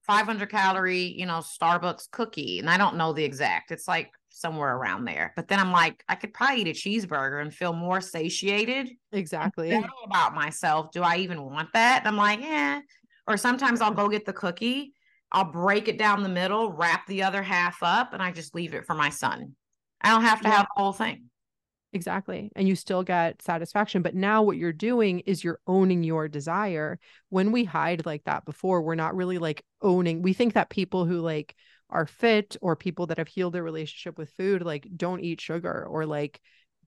[0.10, 2.58] 500 calorie, you know, Starbucks cookie.
[2.58, 3.70] And I don't know the exact.
[3.70, 5.34] It's like somewhere around there.
[5.36, 8.90] But then I'm like, I could probably eat a cheeseburger and feel more satiated.
[9.12, 9.72] exactly
[10.04, 10.90] about myself.
[10.92, 12.00] Do I even want that?
[12.00, 12.80] And I'm like, yeah.
[13.28, 14.94] Or sometimes I'll go get the cookie,
[15.32, 18.74] I'll break it down the middle, wrap the other half up, and I just leave
[18.74, 19.56] it for my son.
[20.02, 20.56] I don't have to Yeah.
[20.56, 21.29] have the whole thing.
[21.92, 22.52] Exactly.
[22.56, 24.04] And you still get satisfaction.
[24.04, 27.00] But now what you're doing is you're owning your desire.
[27.30, 30.22] When we hide like that before, we're not really like owning.
[30.22, 31.56] We think that people who like
[31.90, 35.84] are fit or people that have healed their relationship with food, like don't eat sugar
[35.90, 36.40] or like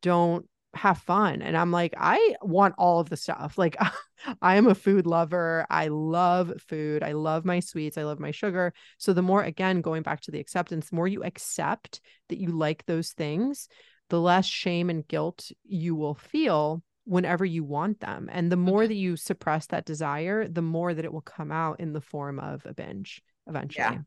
[0.02, 1.42] don't have fun.
[1.42, 3.58] And I'm like, I want all of the stuff.
[3.58, 3.76] Like,
[4.40, 5.66] I am a food lover.
[5.68, 7.02] I love food.
[7.02, 7.98] I love my sweets.
[7.98, 8.72] I love my sugar.
[8.98, 12.52] So, the more, again, going back to the acceptance, the more you accept that you
[12.52, 13.68] like those things,
[14.08, 18.28] the less shame and guilt you will feel whenever you want them.
[18.30, 18.88] And the more Mhm.
[18.88, 22.38] that you suppress that desire, the more that it will come out in the form
[22.38, 23.98] of a binge eventually.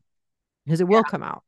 [0.64, 1.44] Because it will come out,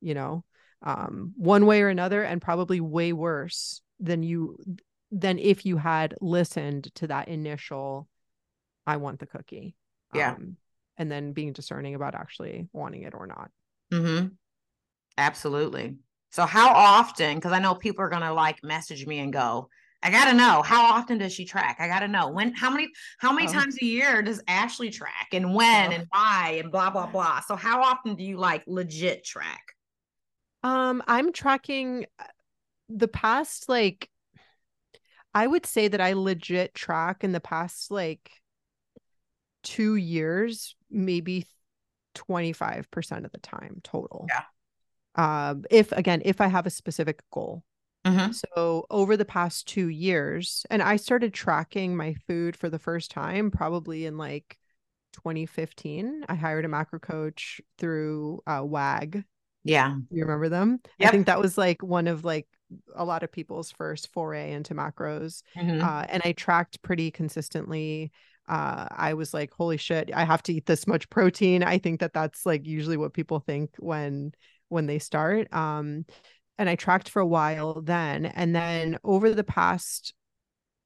[0.00, 0.44] you know,
[0.82, 4.58] um, one way or another, and probably way worse than you
[5.10, 8.08] than if you had listened to that initial
[8.86, 9.74] I want the cookie.
[10.14, 10.32] Yeah.
[10.32, 10.56] Um,
[10.96, 13.50] and then being discerning about actually wanting it or not.
[13.92, 14.28] Mm-hmm.
[15.18, 15.96] Absolutely.
[16.30, 19.68] So how often, because I know people are gonna like message me and go,
[20.02, 21.76] I gotta know how often does she track?
[21.80, 23.52] I gotta know when how many how many Oh.
[23.52, 25.92] times a year does Ashley track and when Oh.
[25.92, 27.40] and why and blah blah blah.
[27.40, 29.62] So how often do you like legit track?
[30.62, 32.24] Um, I'm tracking uh,
[32.88, 34.10] the past like
[35.34, 38.30] I would say that I legit track in the past like
[39.62, 41.46] two years, maybe
[42.14, 44.26] 25% of the time total.
[44.28, 44.42] Yeah.
[45.16, 47.64] Um, if again, if I have a specific goal.
[48.06, 48.32] Mm-hmm.
[48.32, 53.10] So over the past two years, and I started tracking my food for the first
[53.10, 54.56] time probably in like
[55.14, 56.24] 2015.
[56.28, 59.24] I hired a macro coach through uh, WAG.
[59.64, 59.96] Yeah.
[60.10, 60.78] You remember them?
[61.00, 62.46] I think that was like one of like
[62.94, 65.42] a lot of people's first foray into macros.
[65.56, 65.82] Mhm.
[65.82, 68.12] Uh, and I tracked pretty consistently.
[68.48, 71.64] Uh, I was like, holy shit, I have to eat this much protein.
[71.64, 74.32] I think that that's like usually what people think when
[74.68, 75.52] when they start.
[75.52, 76.04] Um,
[76.58, 80.14] and I tracked for a while then, and then over the past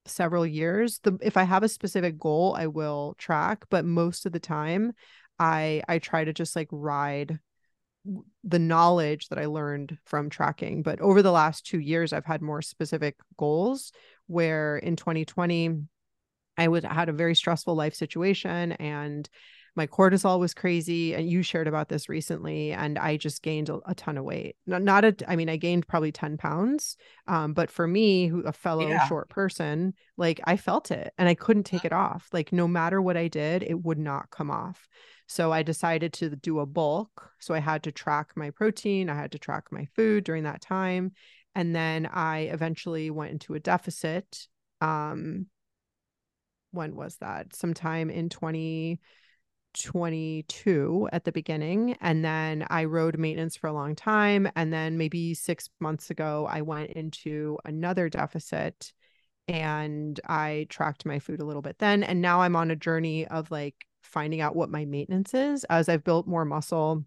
[0.05, 3.65] several years, the if I have a specific goal, I will track.
[3.69, 4.93] But most of the time,
[5.39, 7.39] I I try to just like ride
[8.43, 10.81] the knowledge that I learned from tracking.
[10.81, 13.91] But over the last two years, I've had more specific goals
[14.27, 15.83] where in 2020,
[16.57, 19.29] I was had a very stressful life situation and
[19.75, 21.13] my cortisol was crazy.
[21.13, 22.73] And you shared about this recently.
[22.73, 24.55] And I just gained a, a ton of weight.
[24.67, 26.97] Not, not a, I mean, I gained probably 10 pounds.
[27.27, 29.07] Um, but for me, who a fellow Yeah.
[29.07, 32.27] short person, like I felt it and I couldn't take it off.
[32.33, 34.89] Like no matter what I did, it would not come off.
[35.27, 37.31] So I decided to do a bulk.
[37.39, 40.61] So I had to track my protein, I had to track my food during that
[40.61, 41.13] time.
[41.55, 44.47] And then I eventually went into a deficit.
[44.81, 45.47] Um,
[46.71, 47.55] when was that?
[47.55, 48.29] Sometime in
[49.73, 54.97] 22 at the beginning and then I rode maintenance for a long time and then
[54.97, 58.91] maybe 6 months ago I went into another deficit
[59.47, 63.27] and I tracked my food a little bit then and now I'm on a journey
[63.27, 65.63] of like finding out what my maintenance is.
[65.65, 67.03] As I've built more muscle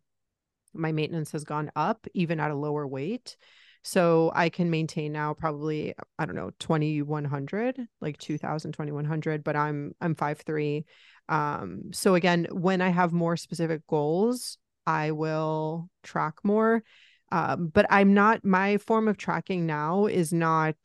[0.74, 3.36] my maintenance has gone up even at a lower weight.
[3.82, 9.94] So I can maintain now probably I don't know 2100 like 2000 2100 but I'm
[10.00, 10.84] I'm 5'3
[11.28, 16.82] um, so again, when I have more specific goals, I will track more.
[17.32, 20.76] Um, but I'm not my form of tracking now is not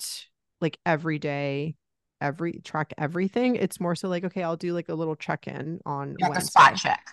[0.62, 1.76] like every day,
[2.22, 3.56] every track everything.
[3.56, 6.48] It's more so like, okay, I'll do like a little check-in on like Wednesday.
[6.48, 7.06] a spot check.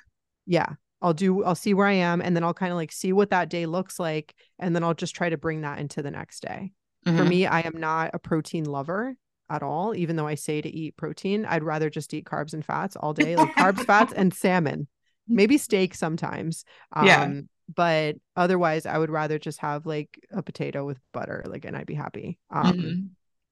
[0.46, 0.74] Yeah.
[1.02, 3.30] I'll do I'll see where I am and then I'll kind of like see what
[3.30, 6.40] that day looks like and then I'll just try to bring that into the next
[6.40, 6.72] day.
[7.06, 7.18] Mm-hmm.
[7.18, 9.16] For me, I am not a protein lover
[9.48, 11.44] at all, even though I say to eat protein.
[11.44, 14.88] I'd rather just eat carbs and fats all day, like carbs, fats, and salmon,
[15.28, 16.64] maybe steak sometimes.
[16.92, 17.40] Um, yeah.
[17.74, 21.86] But otherwise, I would rather just have like a potato with butter, like, and I'd
[21.86, 22.38] be happy.
[22.50, 23.00] Um, mm-hmm.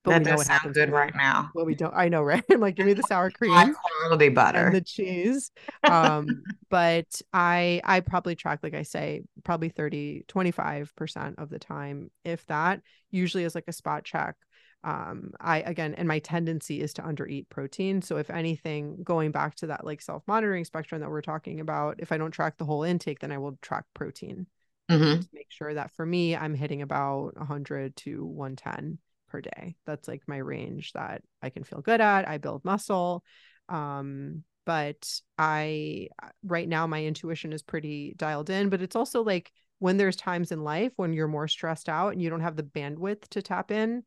[0.04, 1.50] But that we know what happens good right now.
[1.54, 1.94] Well, we don't.
[1.94, 2.44] I know, right?
[2.50, 5.50] I'm like, give me the sour cream, quality butter, and the cheese.
[5.82, 11.58] Um, but I, I probably track, like I say, probably 30, 25 percent of the
[11.58, 12.82] time, if that.
[13.10, 14.36] Usually is like a spot check
[14.84, 18.02] um i again and my tendency is to undereat protein.
[18.02, 22.12] So if anything going back to that like self-monitoring spectrum that we're talking about if
[22.12, 24.46] i don't track the whole intake then i will track protein
[24.90, 25.20] mm-hmm.
[25.20, 29.74] to make sure that for me i'm hitting about 100 to 110 per day.
[29.84, 32.28] That's like my range that i can feel good at.
[32.28, 33.24] I build muscle.
[33.68, 36.08] Um but i
[36.42, 40.52] right now my intuition is pretty dialed in but it's also like when there's times
[40.52, 43.70] in life when you're more stressed out and you don't have the bandwidth to tap
[43.70, 44.02] in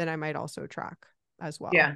[0.00, 0.98] then I might also track
[1.40, 1.72] as well.
[1.74, 1.94] Yeah.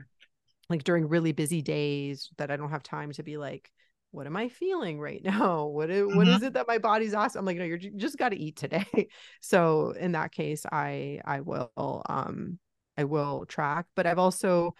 [0.68, 3.70] Like during really busy days that I don't have time to be like,
[4.10, 5.66] what am I feeling right now?
[5.66, 6.16] What is, mm-hmm.
[6.16, 7.40] what is it that my body's asking?
[7.40, 9.08] I'm like, no, you're you just got to eat today.
[9.40, 12.58] so in that case, I I will um
[12.96, 14.74] I will track, but I've also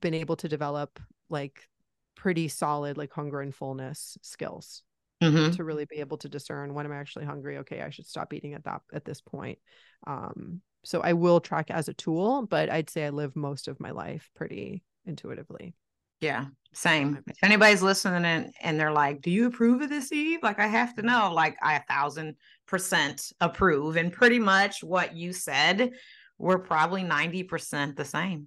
[0.00, 0.98] been able to develop
[1.30, 1.68] like
[2.16, 4.82] pretty solid like hunger and fullness skills
[5.22, 5.52] mm-hmm.
[5.52, 7.58] to really be able to discern when am I actually hungry.
[7.58, 9.58] Okay, I should stop eating at that at this point.
[10.06, 13.80] Um, so I will track as a tool, but I'd say I live most of
[13.80, 15.74] my life pretty intuitively.
[16.20, 17.22] Yeah, same.
[17.26, 20.38] If anybody's listening and, and they're like, Do you approve of this, Eve?
[20.42, 21.10] Like, I have to mm-hmm.
[21.10, 21.32] know.
[21.34, 22.36] Like, I a thousand
[22.68, 23.96] percent approve.
[23.96, 25.90] And pretty much what you said,
[26.38, 28.46] we're probably 90% the same.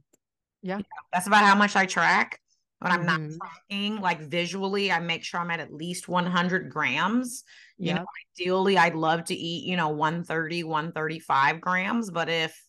[0.62, 0.78] Yeah.
[0.78, 0.84] yeah.
[1.12, 2.40] That's about how much I track.
[2.80, 3.38] When I'm mm-hmm.
[3.38, 7.44] not tracking, like visually, I make sure I'm at at least 100 grams.
[7.78, 7.98] You yep.
[7.98, 8.06] know,
[8.38, 12.10] ideally, I'd love to eat, you know, 130, 135 grams.
[12.10, 12.62] But if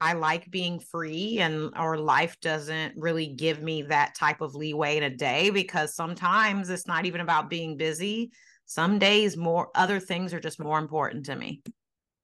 [0.00, 4.96] I like being free and or life doesn't really give me that type of leeway
[4.96, 8.30] in a day because sometimes it's not even about being busy.
[8.64, 11.62] Some days more other things are just more important to me.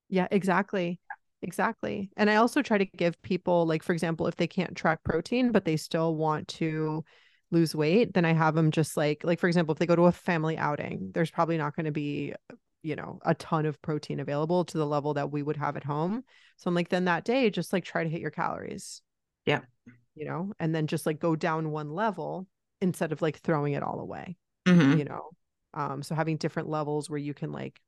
[0.09, 1.01] Yeah, exactly.
[1.43, 2.11] Exactly.
[2.17, 5.53] And I also try to give people, like, for example, if they can't track protein,
[5.53, 7.05] but they still want to
[7.51, 10.07] lose weight, then I have them just like, like, for example, if they go to
[10.07, 12.35] a family outing, there's probably not going to be,
[12.83, 15.85] you know, a ton of protein available to the level that we would have at
[15.85, 16.25] home.
[16.57, 19.03] So I'm like, then that day, just like try to hit your calories.
[19.45, 19.61] Yeah.
[20.15, 22.49] You know, and then just like go down one level
[22.81, 24.99] instead of like throwing it all away, mm-hmm.
[24.99, 25.31] you know?
[25.75, 27.79] Um, so having different levels where you can like,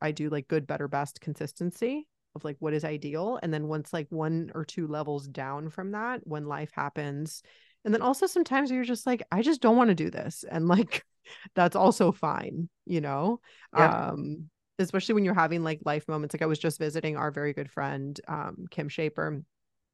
[0.00, 3.92] I do like good, better, best consistency of like what is ideal and then once
[3.92, 7.42] like one or two levels down from that when life happens
[7.84, 10.68] and then also sometimes you're just like i just don't want to do this and
[10.68, 11.04] like
[11.54, 13.40] that's also fine you know?
[13.76, 14.08] Yeah.
[14.08, 17.52] um especially when you're having like life moments like i was just visiting our very
[17.52, 19.42] good friend um kim shaper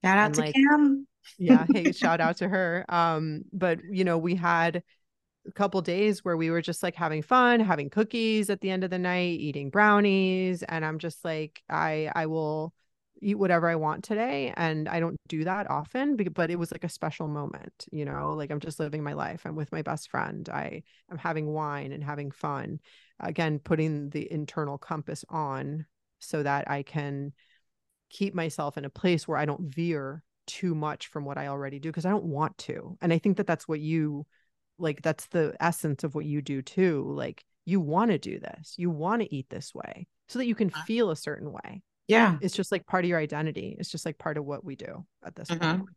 [0.04, 1.06] shout out and, to like, kim.
[1.38, 2.84] Yeah hey shout out to her.
[2.88, 4.82] Um but you know we had
[5.54, 8.90] couple days where we were just like having fun, having cookies at the end of
[8.90, 12.74] the night, eating brownies, and I'm just like I I will
[13.20, 16.84] eat whatever I want today and I don't do that often but it was like
[16.84, 18.34] a special moment you know?
[18.34, 21.92] Like I'm just living my life I'm with my best friend I am having wine
[21.92, 22.80] and having fun.
[23.20, 25.86] Again putting the internal compass on
[26.20, 27.32] so that I can
[28.10, 31.78] keep myself in a place where I don't veer too much from what I already
[31.78, 34.26] do because I don't want to and I think that that's what you
[34.78, 38.74] like that's the essence of what you do too like you want to do this
[38.76, 40.84] you want to eat this way so that you can uh-huh.
[40.84, 44.18] feel a certain way yeah it's just like part of your identity it's just like
[44.18, 45.78] part of what we do at this mm-hmm.
[45.78, 45.90] point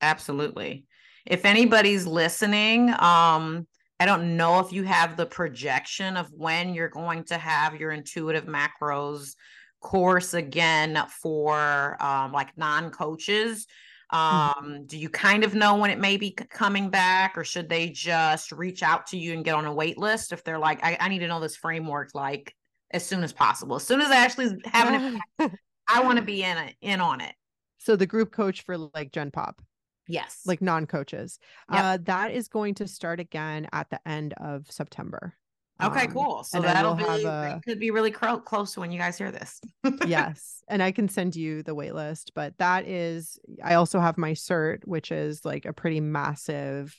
[0.00, 0.86] absolutely
[1.26, 3.66] if anybody's listening um
[4.00, 7.90] i don't know if you have the projection of when you're going to have your
[7.90, 9.34] intuitive macros
[9.80, 13.72] course again for um like non-coaches Mm-hmm.
[14.10, 17.90] Um, do you kind of know when it may be coming back, or should they
[17.90, 20.96] just reach out to you and get on a wait list if they're like, I,
[21.00, 22.54] I need to know this framework like
[22.92, 23.76] as soon as possible.
[23.76, 25.50] As soon as I actually have it,
[25.88, 27.34] I want to be in it, in on it.
[27.78, 29.60] So the group coach for like Gen Pop.
[30.08, 30.42] Yes.
[30.46, 31.38] Like non-coaches.
[31.72, 31.84] Yep.
[31.84, 35.34] Uh, that is going to start again at the end of September.
[35.82, 36.44] Okay, um, cool.
[36.44, 39.60] So that'll be a, could be really cro- close to when you guys hear this.
[40.06, 44.16] yes, and I can send you the wait list, but that is I also have
[44.16, 46.98] my cert, which is like a pretty massive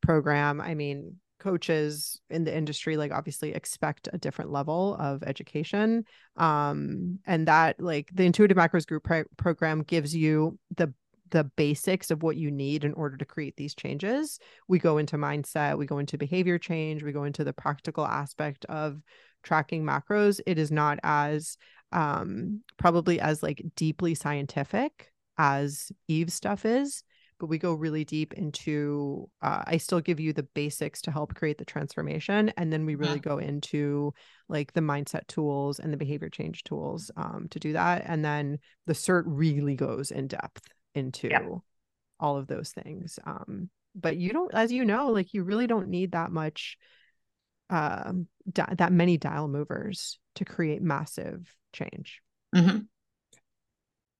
[0.00, 0.60] program.
[0.60, 6.02] I mean, coaches in the industry like obviously expect a different level of education
[6.36, 10.94] um and that like the intuitive macros group pro- program gives you the
[11.34, 14.38] the basics of what you need in order to create these changes.
[14.68, 18.64] We go into mindset, we go into behavior change, we go into the practical aspect
[18.66, 19.02] of
[19.42, 20.40] tracking macros.
[20.46, 21.58] It is not as
[21.90, 27.02] um probably as like deeply scientific as Eve's stuff is,
[27.40, 31.34] but we go really deep into uh, I still give you the basics to help
[31.34, 33.18] create the transformation and then we really yeah.
[33.18, 34.14] go into
[34.48, 38.60] like the mindset tools and the behavior change tools um, to do that and then
[38.86, 41.46] the cert really goes in depth into yeah.
[42.20, 45.88] all of those things um but you don't as you know like you really don't
[45.88, 46.76] need that much
[47.70, 52.20] um di- that many dial movers to create massive change
[52.54, 52.78] mm-hmm.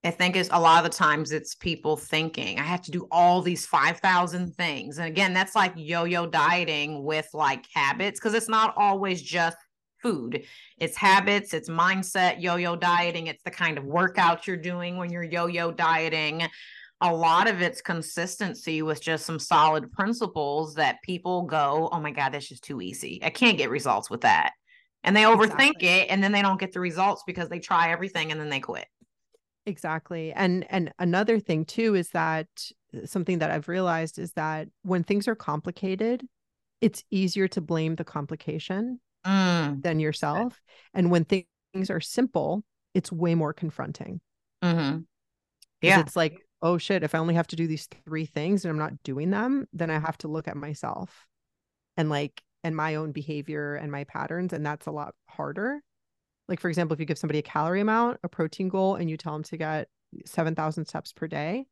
[0.05, 3.09] I think it's a lot of the times it's people thinking I have to do
[3.11, 4.99] all these 5,000 things.
[4.99, 9.57] And again, that's like yo yo dieting with like habits because it's not always just
[10.05, 10.44] food.
[10.78, 15.11] It's habits, it's mindset, yo yo dieting, it's the kind of workout you're doing when
[15.11, 16.46] you're yo yo dieting.
[17.00, 22.11] A lot of it's consistency with just some solid principles that people go, oh my
[22.11, 23.18] God, that's just too easy.
[23.22, 24.52] I can't get results with that.
[25.02, 25.88] And they overthink exactly.
[25.88, 28.61] it and then they don't get the results because they try everything and then they
[28.61, 28.86] quit.
[29.66, 30.32] Exactly.
[30.32, 32.46] And and another thing too is that
[33.07, 36.26] something that I've realized is that when things are complicated,
[36.80, 39.83] it's easier to blame the complication mm.
[39.83, 40.61] than yourself.
[40.93, 42.64] And when th- things are simple,
[42.95, 44.20] it's way more confronting.
[44.62, 45.01] Mm-hmm.
[45.83, 46.01] Yeah.
[46.01, 48.79] It's like, oh shit, if I only have to do these three things and I'm
[48.79, 51.27] not doing them, then I have to look at myself
[51.97, 54.53] and like, and my own behavior and my patterns.
[54.55, 55.83] And that's a lot harder.
[56.49, 59.16] Like, for example, if you give somebody a calorie amount, a protein goal, and you
[59.16, 59.89] tell them to get
[60.25, 61.66] 7,000 steps per day,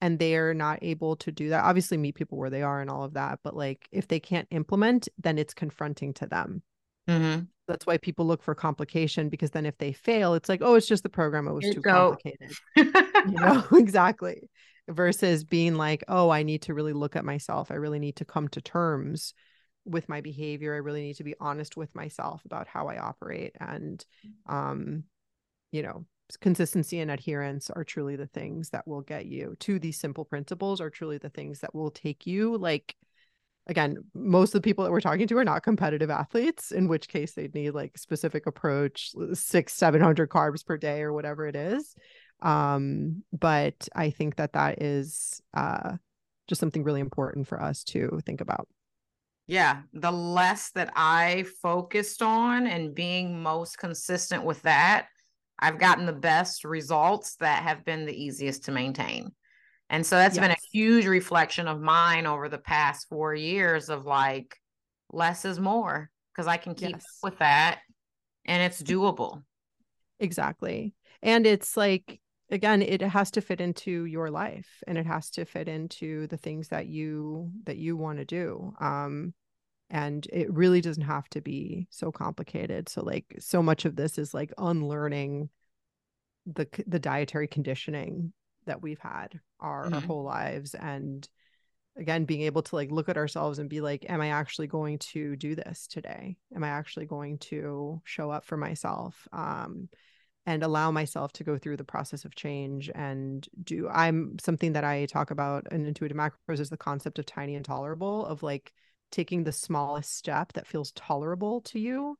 [0.00, 3.04] and they're not able to do that, obviously meet people where they are and all
[3.04, 3.40] of that.
[3.42, 6.62] But like, if they can't implement, then it's confronting to them.
[7.08, 7.44] Mm-hmm.
[7.66, 10.86] That's why people look for complication because then if they fail, it's like, oh, it's
[10.86, 11.48] just the program.
[11.48, 12.52] It was too complicated.
[12.76, 12.92] you
[13.26, 14.50] know, exactly.
[14.88, 17.70] Versus being like, oh, I need to really look at myself.
[17.70, 19.32] I really need to come to terms
[19.86, 20.74] with my behavior.
[20.74, 23.56] I really need to be honest with myself about how I operate.
[23.58, 24.04] And,
[24.46, 25.04] um,
[25.72, 26.04] you know,
[26.40, 30.80] consistency and adherence are truly the things that will get you to these simple principles,
[30.80, 32.94] are truly the things that will take you like
[33.66, 37.08] again, most of the people that we're talking to are not competitive athletes, in which
[37.08, 41.94] case they'd need like specific approach, six, 700 carbs per day or whatever it is.
[42.42, 45.96] Um, but I think that that is uh,
[46.46, 48.68] just something really important for us to think about.
[49.46, 55.06] Yeah, the less that I focused on and being most consistent with that,
[55.58, 59.32] I've gotten the best results that have been the easiest to maintain.
[59.90, 60.42] And so that's yes.
[60.42, 64.56] been a huge reflection of mine over the past four years of like
[65.12, 67.04] less is more because I can keep yes.
[67.22, 67.80] with that
[68.44, 69.42] and it's doable.
[70.20, 70.94] Exactly.
[71.22, 72.20] And it's like,
[72.50, 76.36] again, it has to fit into your life and it has to fit into the
[76.36, 78.74] things that you that you want to do.
[78.80, 79.34] Um,
[79.90, 82.88] and it really doesn't have to be so complicated.
[82.88, 85.50] So like so much of this is like unlearning
[86.46, 88.32] the the dietary conditioning
[88.66, 89.94] that we've had our, mm-hmm.
[89.94, 91.28] our whole lives and
[91.96, 94.98] again being able to like look at ourselves and be like am i actually going
[94.98, 99.88] to do this today am i actually going to show up for myself um
[100.46, 104.84] and allow myself to go through the process of change and do i'm something that
[104.84, 108.72] i talk about in intuitive macros is the concept of tiny and tolerable of like
[109.10, 112.16] taking the smallest step that feels tolerable to you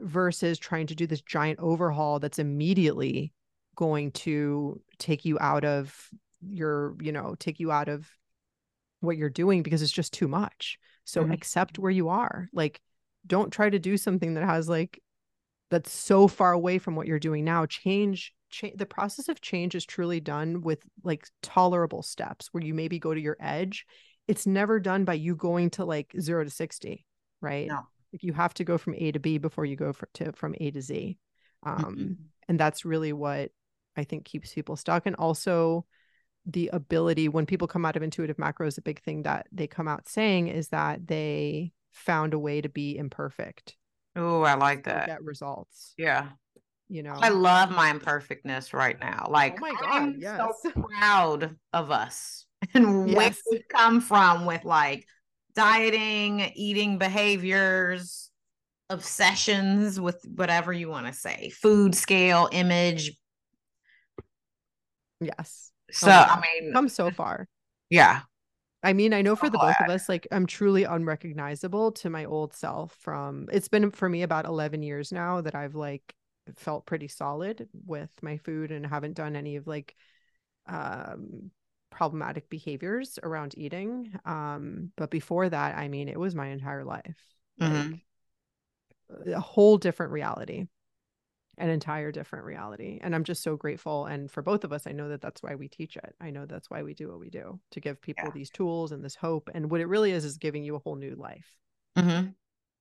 [0.00, 3.32] versus trying to do this giant overhaul that's immediately
[3.74, 6.10] going to take you out of
[6.50, 8.08] your you know take you out of
[9.00, 11.32] what you're doing because it's just too much so mm-hmm.
[11.32, 12.80] accept where you are like
[13.26, 15.00] don't try to do something that has like
[15.70, 19.74] that's so far away from what you're doing now change change the process of change
[19.74, 23.86] is truly done with like tolerable steps where you maybe go to your edge
[24.26, 27.04] it's never done by you going to like 0 to 60
[27.40, 27.80] right no.
[28.12, 30.54] like you have to go from a to b before you go for, to from
[30.60, 31.18] a to z
[31.64, 32.12] um mm-hmm.
[32.48, 33.50] and that's really what
[33.96, 35.06] I think keeps people stuck.
[35.06, 35.86] And also,
[36.46, 39.88] the ability when people come out of intuitive macros, a big thing that they come
[39.88, 43.76] out saying is that they found a way to be imperfect.
[44.16, 45.06] Oh, I like that.
[45.06, 45.94] Get results.
[45.96, 46.28] Yeah.
[46.88, 49.24] You know, I love my imperfectness right now.
[49.28, 50.38] Oh like, oh my God, I'm yes.
[50.62, 55.06] so proud of us and where we come from with like
[55.54, 58.30] dieting, eating behaviors,
[58.90, 63.12] obsessions with whatever you want to say, food scale, image.
[65.20, 65.72] Yes.
[65.90, 67.46] So, I mean, Come so far.
[67.90, 68.22] yeah.
[68.82, 72.26] I mean, I know for the both of us, like I'm truly unrecognizable to my
[72.26, 76.14] old self from it's been for me about 11 years now that I've like
[76.56, 79.94] felt pretty solid with my food and haven't done any of like
[80.66, 81.50] um
[81.90, 84.12] problematic behaviors around eating.
[84.26, 87.16] Um, but before that, I mean, it was my entire life.
[87.58, 88.00] Like Mhm.
[89.26, 90.66] a whole different reality.
[91.56, 92.98] An entire different reality.
[93.02, 94.06] And I'm just so grateful.
[94.06, 96.14] And for both of us, I know that that's why we teach it.
[96.20, 98.32] I know that's why we do what we do to give people Yeah.
[98.32, 99.48] these tools and this hope.
[99.54, 101.60] And what it really is, is giving you a whole new life
[101.96, 102.28] hmm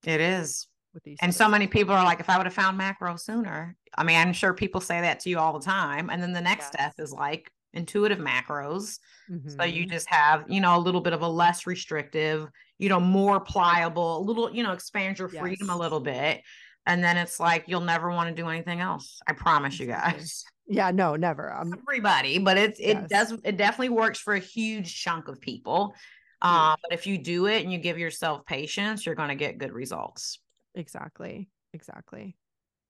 [0.06, 0.68] It is.
[0.94, 1.20] with these.
[1.22, 4.18] And so many people are like, if I would have found macro sooner, I mean,
[4.18, 6.10] I'm sure people say that to you all the time.
[6.10, 9.00] And then the next step is like intuitive macros.
[9.48, 9.92] So you Mhm.
[9.92, 12.50] just have, you know, a little bit of a less restrictive,
[12.80, 16.42] you know, more pliable, a little, you know, expand your freedom a little bit.
[16.86, 19.20] And then it's like you'll never want to do anything else.
[19.28, 20.44] I promise you guys.
[20.68, 21.54] yeah, no, never.
[21.54, 23.10] Um, Everybody, but it's it Yes.
[23.10, 25.96] does it definitely works for a huge chunk of people.
[26.42, 29.72] Um, but if you do it and you give yourself patience, you're gonna get good
[29.72, 30.40] results.
[30.76, 31.50] exactly.
[31.74, 32.36] Exactly.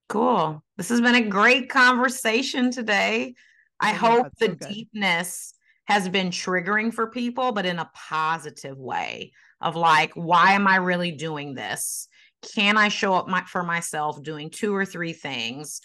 [0.09, 0.63] Cool.
[0.77, 3.35] This has been a great conversation today.
[3.79, 5.53] I Oh hope the so deepness
[5.85, 10.77] has been triggering for people, but in a positive way of like, why am I
[10.77, 12.07] really doing this?
[12.55, 15.81] Can I show up my, for myself doing two or three things?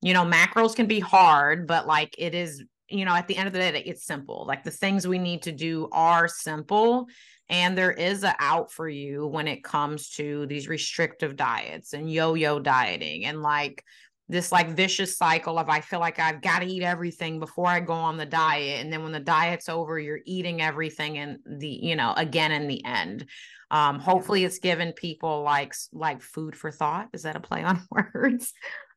[0.00, 3.46] You know, macros can be hard, but like it is, you know, at the end
[3.46, 4.44] of the day, it's simple.
[4.46, 7.06] Like the things we need to do are simple.
[7.48, 12.10] And there is a out for you when it comes to these restrictive diets and
[12.10, 13.84] yo-yo dieting and like
[14.28, 17.80] this like vicious cycle of I feel like I've got to eat everything before I
[17.80, 18.82] go on the diet.
[18.82, 22.66] And then when the diet's over, you're eating everything and the, you know, again in
[22.66, 23.26] the end.
[23.72, 27.08] Um, hopefully it's given people like like food for thought.
[27.12, 27.82] Is that a play on
[28.14, 28.52] words?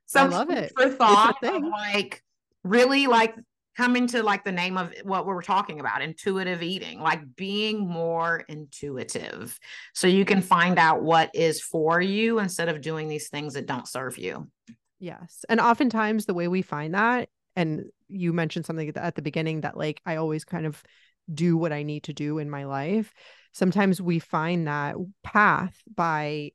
[0.05, 0.73] Some love food it.
[0.75, 2.21] for thought like
[2.63, 3.33] really like
[3.75, 7.85] coming to like the name of what we we're talking about intuitive eating like being
[7.85, 9.59] more intuitive
[9.93, 13.65] so you can find out what is for you instead of doing these things that
[13.65, 14.47] don't serve you
[14.99, 15.45] Yes.
[15.49, 19.21] And oftentimes the way we find that, and you mentioned something at the, at the
[19.21, 20.81] beginning that like I always kind of
[21.33, 23.13] do what I need to do in my life.
[23.55, 26.51] Sometimes we find that path by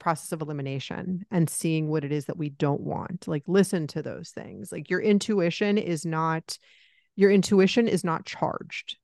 [0.00, 3.28] process of elimination and seeing what it is that we don't want.
[3.28, 4.72] Like listen to those things.
[4.72, 6.58] Like your intuition is not
[7.16, 8.96] your intuition is not charged.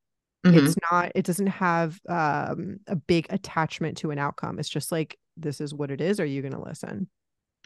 [0.47, 0.66] Mm-hmm.
[0.66, 4.59] It's not it doesn't have um a big attachment to an outcome.
[4.59, 6.20] It's just like this is what it is.
[6.20, 7.09] Are you going to listen?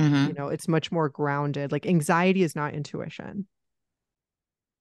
[0.00, 0.28] Mhm.
[0.28, 3.48] you know it's much more grounded like anxiety is not intuition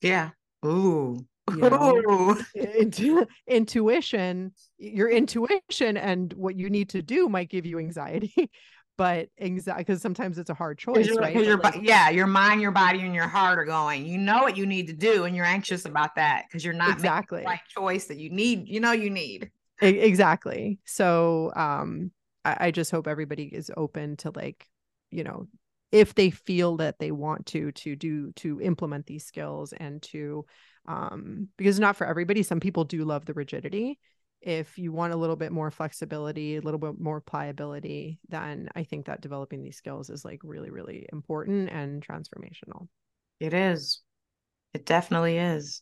[0.01, 0.29] yeah
[0.63, 2.37] ooh You know?
[2.55, 8.49] Intu- intuition your intuition and what you need to do might give you anxiety
[8.97, 11.35] but anxiety because sometimes it's a hard choice right?
[11.35, 14.57] your like, yeah your mind your body and your heart are going you know what
[14.57, 17.49] you need to do and you're anxious about that because you're not exactly making the
[17.49, 19.51] right choice that you need you know you need.
[19.81, 20.79] Exactly.
[20.85, 22.11] So um
[22.43, 24.65] I, I just hope everybody is open to like
[25.11, 25.47] you know
[25.91, 30.45] if they feel that they want to to do to implement these skills and to
[30.88, 33.99] um because not for everybody some people do love the rigidity
[34.41, 38.83] if you want a little bit more flexibility a little bit more pliability then i
[38.83, 42.88] think that developing these skills is like really really important and transformational
[43.39, 44.01] It is.
[44.73, 45.81] It definitely is.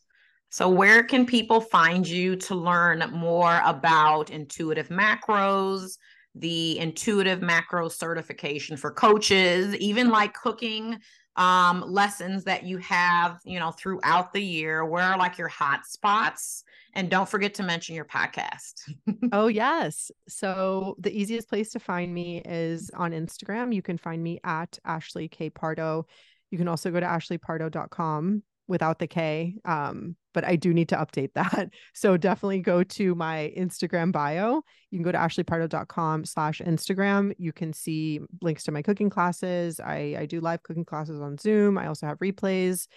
[0.50, 5.98] So, where can people find you to learn more about intuitive macros,
[6.34, 10.98] the intuitive macro certification for coaches, even like cooking
[11.36, 14.86] um, lessons that you have, you know, throughout the year?
[14.86, 16.64] Where are like your hot spots?
[16.94, 18.90] And don't forget to mention your podcast.
[19.32, 20.12] Oh, yes.
[20.28, 23.74] So the easiest place to find me is on Instagram.
[23.74, 25.50] You can find me at Ashley K.
[25.50, 26.06] Pardo.
[26.52, 29.56] You can also go to ashleypardo.com without the K.
[29.66, 31.70] Um, but I do need to update that.
[31.94, 34.62] So definitely go to my Instagram bio.
[34.92, 37.34] You can go to ashleypardo.com slash Instagram.
[37.38, 39.80] You can see links to my cooking classes.
[39.80, 41.78] I, I do live cooking classes on Zoom.
[41.78, 42.88] I also have replays.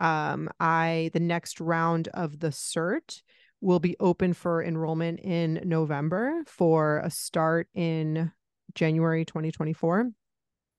[0.00, 3.20] Um, I the next round of the cert
[3.60, 8.32] will be open for enrollment in November for a start in
[8.74, 10.10] January 2024.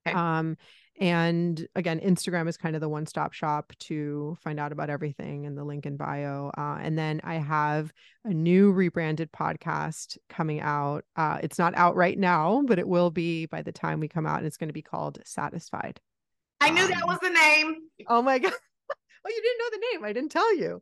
[0.07, 0.15] Okay.
[0.15, 0.57] Um,
[0.99, 5.45] and again, Instagram is kind of the one stop shop to find out about everything
[5.45, 6.51] in the link in bio.
[6.57, 7.93] Uh, and then I have
[8.25, 11.05] a new rebranded podcast coming out.
[11.15, 14.25] Uh, it's not out right now, but it will be by the time we come
[14.25, 14.39] out.
[14.39, 15.99] And it's going to be called Satisfied.
[16.59, 17.75] I knew um, that was the name.
[18.07, 18.53] Oh my God.
[19.25, 20.05] Oh, you didn't know the name.
[20.05, 20.81] I didn't tell you.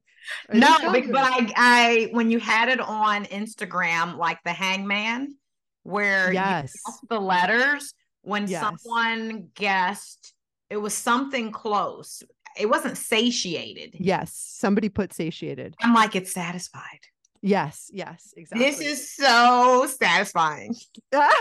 [0.51, 1.11] I no, tell but, you.
[1.11, 5.35] but I, I, when you had it on Instagram, like the hangman,
[5.81, 6.71] where yes.
[7.09, 7.95] the letters,
[8.25, 8.61] when yes.
[8.61, 10.33] someone guessed
[10.69, 12.23] it was something close.
[12.57, 13.95] It wasn't satiated.
[13.99, 14.33] Yes.
[14.33, 15.75] Somebody put satiated.
[15.81, 17.01] I'm like, it's satisfied.
[17.41, 17.91] Yes.
[17.93, 18.33] Yes.
[18.35, 18.65] Exactly.
[18.65, 20.75] This is so satisfying.
[21.11, 21.31] yes.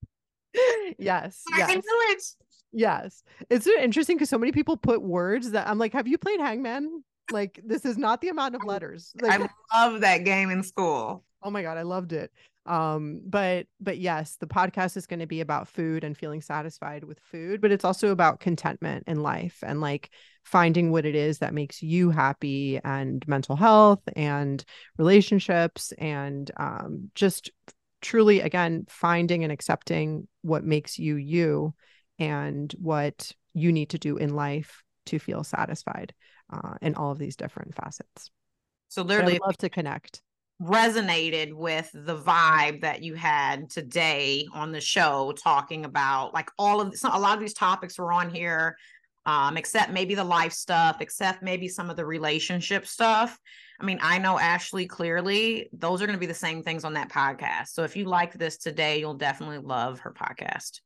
[0.97, 1.43] Yes.
[1.51, 2.23] I knew it.
[2.71, 3.23] Yes.
[3.49, 7.03] It's interesting because so many people put words that I'm like, have you played Hangman?
[7.29, 9.11] Like, this is not the amount of letters.
[9.21, 11.25] Like, I love that game in school.
[11.43, 11.77] Oh my God.
[11.77, 12.31] I loved it
[12.65, 17.03] um but but yes the podcast is going to be about food and feeling satisfied
[17.03, 20.09] with food but it's also about contentment in life and like
[20.43, 24.63] finding what it is that makes you happy and mental health and
[24.97, 27.51] relationships and um just
[28.01, 31.73] truly again finding and accepting what makes you you
[32.19, 36.13] and what you need to do in life to feel satisfied
[36.51, 38.29] uh, in all of these different facets.
[38.89, 40.21] So literally love to connect
[40.61, 46.79] resonated with the vibe that you had today on the show talking about like all
[46.79, 48.77] of a lot of these topics were on here
[49.25, 53.37] um except maybe the life stuff except maybe some of the relationship stuff
[53.81, 56.93] i mean i know ashley clearly those are going to be the same things on
[56.93, 60.79] that podcast so if you like this today you'll definitely love her podcast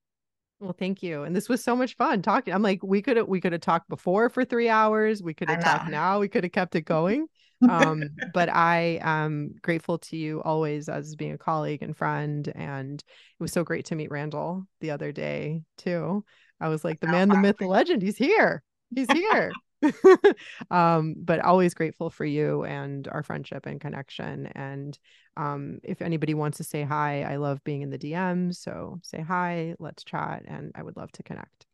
[0.62, 1.24] well, thank you.
[1.24, 2.54] And this was so much fun talking.
[2.54, 5.24] I'm like, we could have we could have talked before for three hours.
[5.24, 6.20] We could have talked now.
[6.20, 7.30] We could have kept it going
[7.68, 8.04] um,
[8.34, 12.52] but I am grateful to you always as being a colleague and friend.
[12.56, 16.24] And it was so great to meet Randall the other day too.
[16.62, 18.64] I was like, the man, the myth, the legend, he's here.
[18.94, 19.52] He's here.
[20.72, 24.48] um, but always grateful for you and our friendship and connection.
[24.48, 24.98] And
[25.38, 28.58] um, if anybody wants to say hi, I love being in the DMs.
[28.58, 31.66] So say hi, let's chat, and I would love to connect.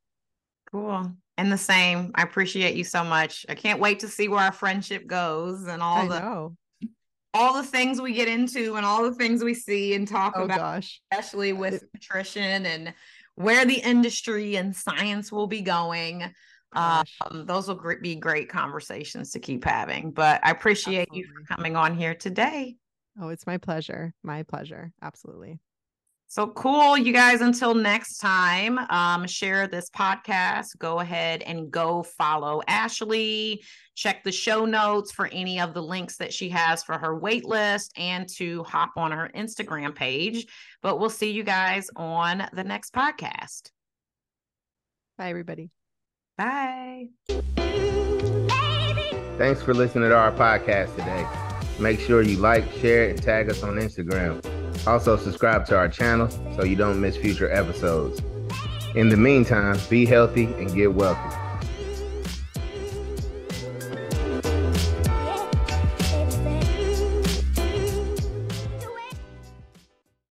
[0.71, 1.15] Cool.
[1.37, 2.11] And the same.
[2.15, 3.45] I appreciate you so much.
[3.49, 6.55] I can't wait to see where our friendship goes and all I the know.
[7.33, 10.43] all the things we get into and all the things we see and talk oh,
[10.43, 11.01] about, gosh.
[11.11, 12.93] especially with it, nutrition and
[13.35, 16.23] where the industry and science will be going.
[16.71, 20.11] Um, those will be great conversations to keep having.
[20.11, 21.19] But I appreciate Absolutely.
[21.19, 22.75] you for coming on here today.
[23.19, 24.13] Oh, it's my pleasure.
[24.23, 24.91] My pleasure.
[25.01, 25.59] Absolutely.
[26.27, 27.41] So cool, you guys.
[27.41, 30.77] Until next time, um, share this podcast.
[30.77, 33.63] Go ahead and go follow Ashley.
[33.95, 37.45] Check the show notes for any of the links that she has for her wait
[37.45, 40.47] list and to hop on her Instagram page.
[40.81, 43.71] But we'll see you guys on the next podcast.
[45.17, 45.69] Bye, everybody.
[46.37, 47.07] Bye.
[49.37, 51.25] Thanks for listening to our podcast today.
[51.79, 54.41] Make sure you like, share, and tag us on Instagram.
[54.87, 58.21] Also, subscribe to our channel so you don't miss future episodes.
[58.95, 61.44] In the meantime, be healthy and get wealthy.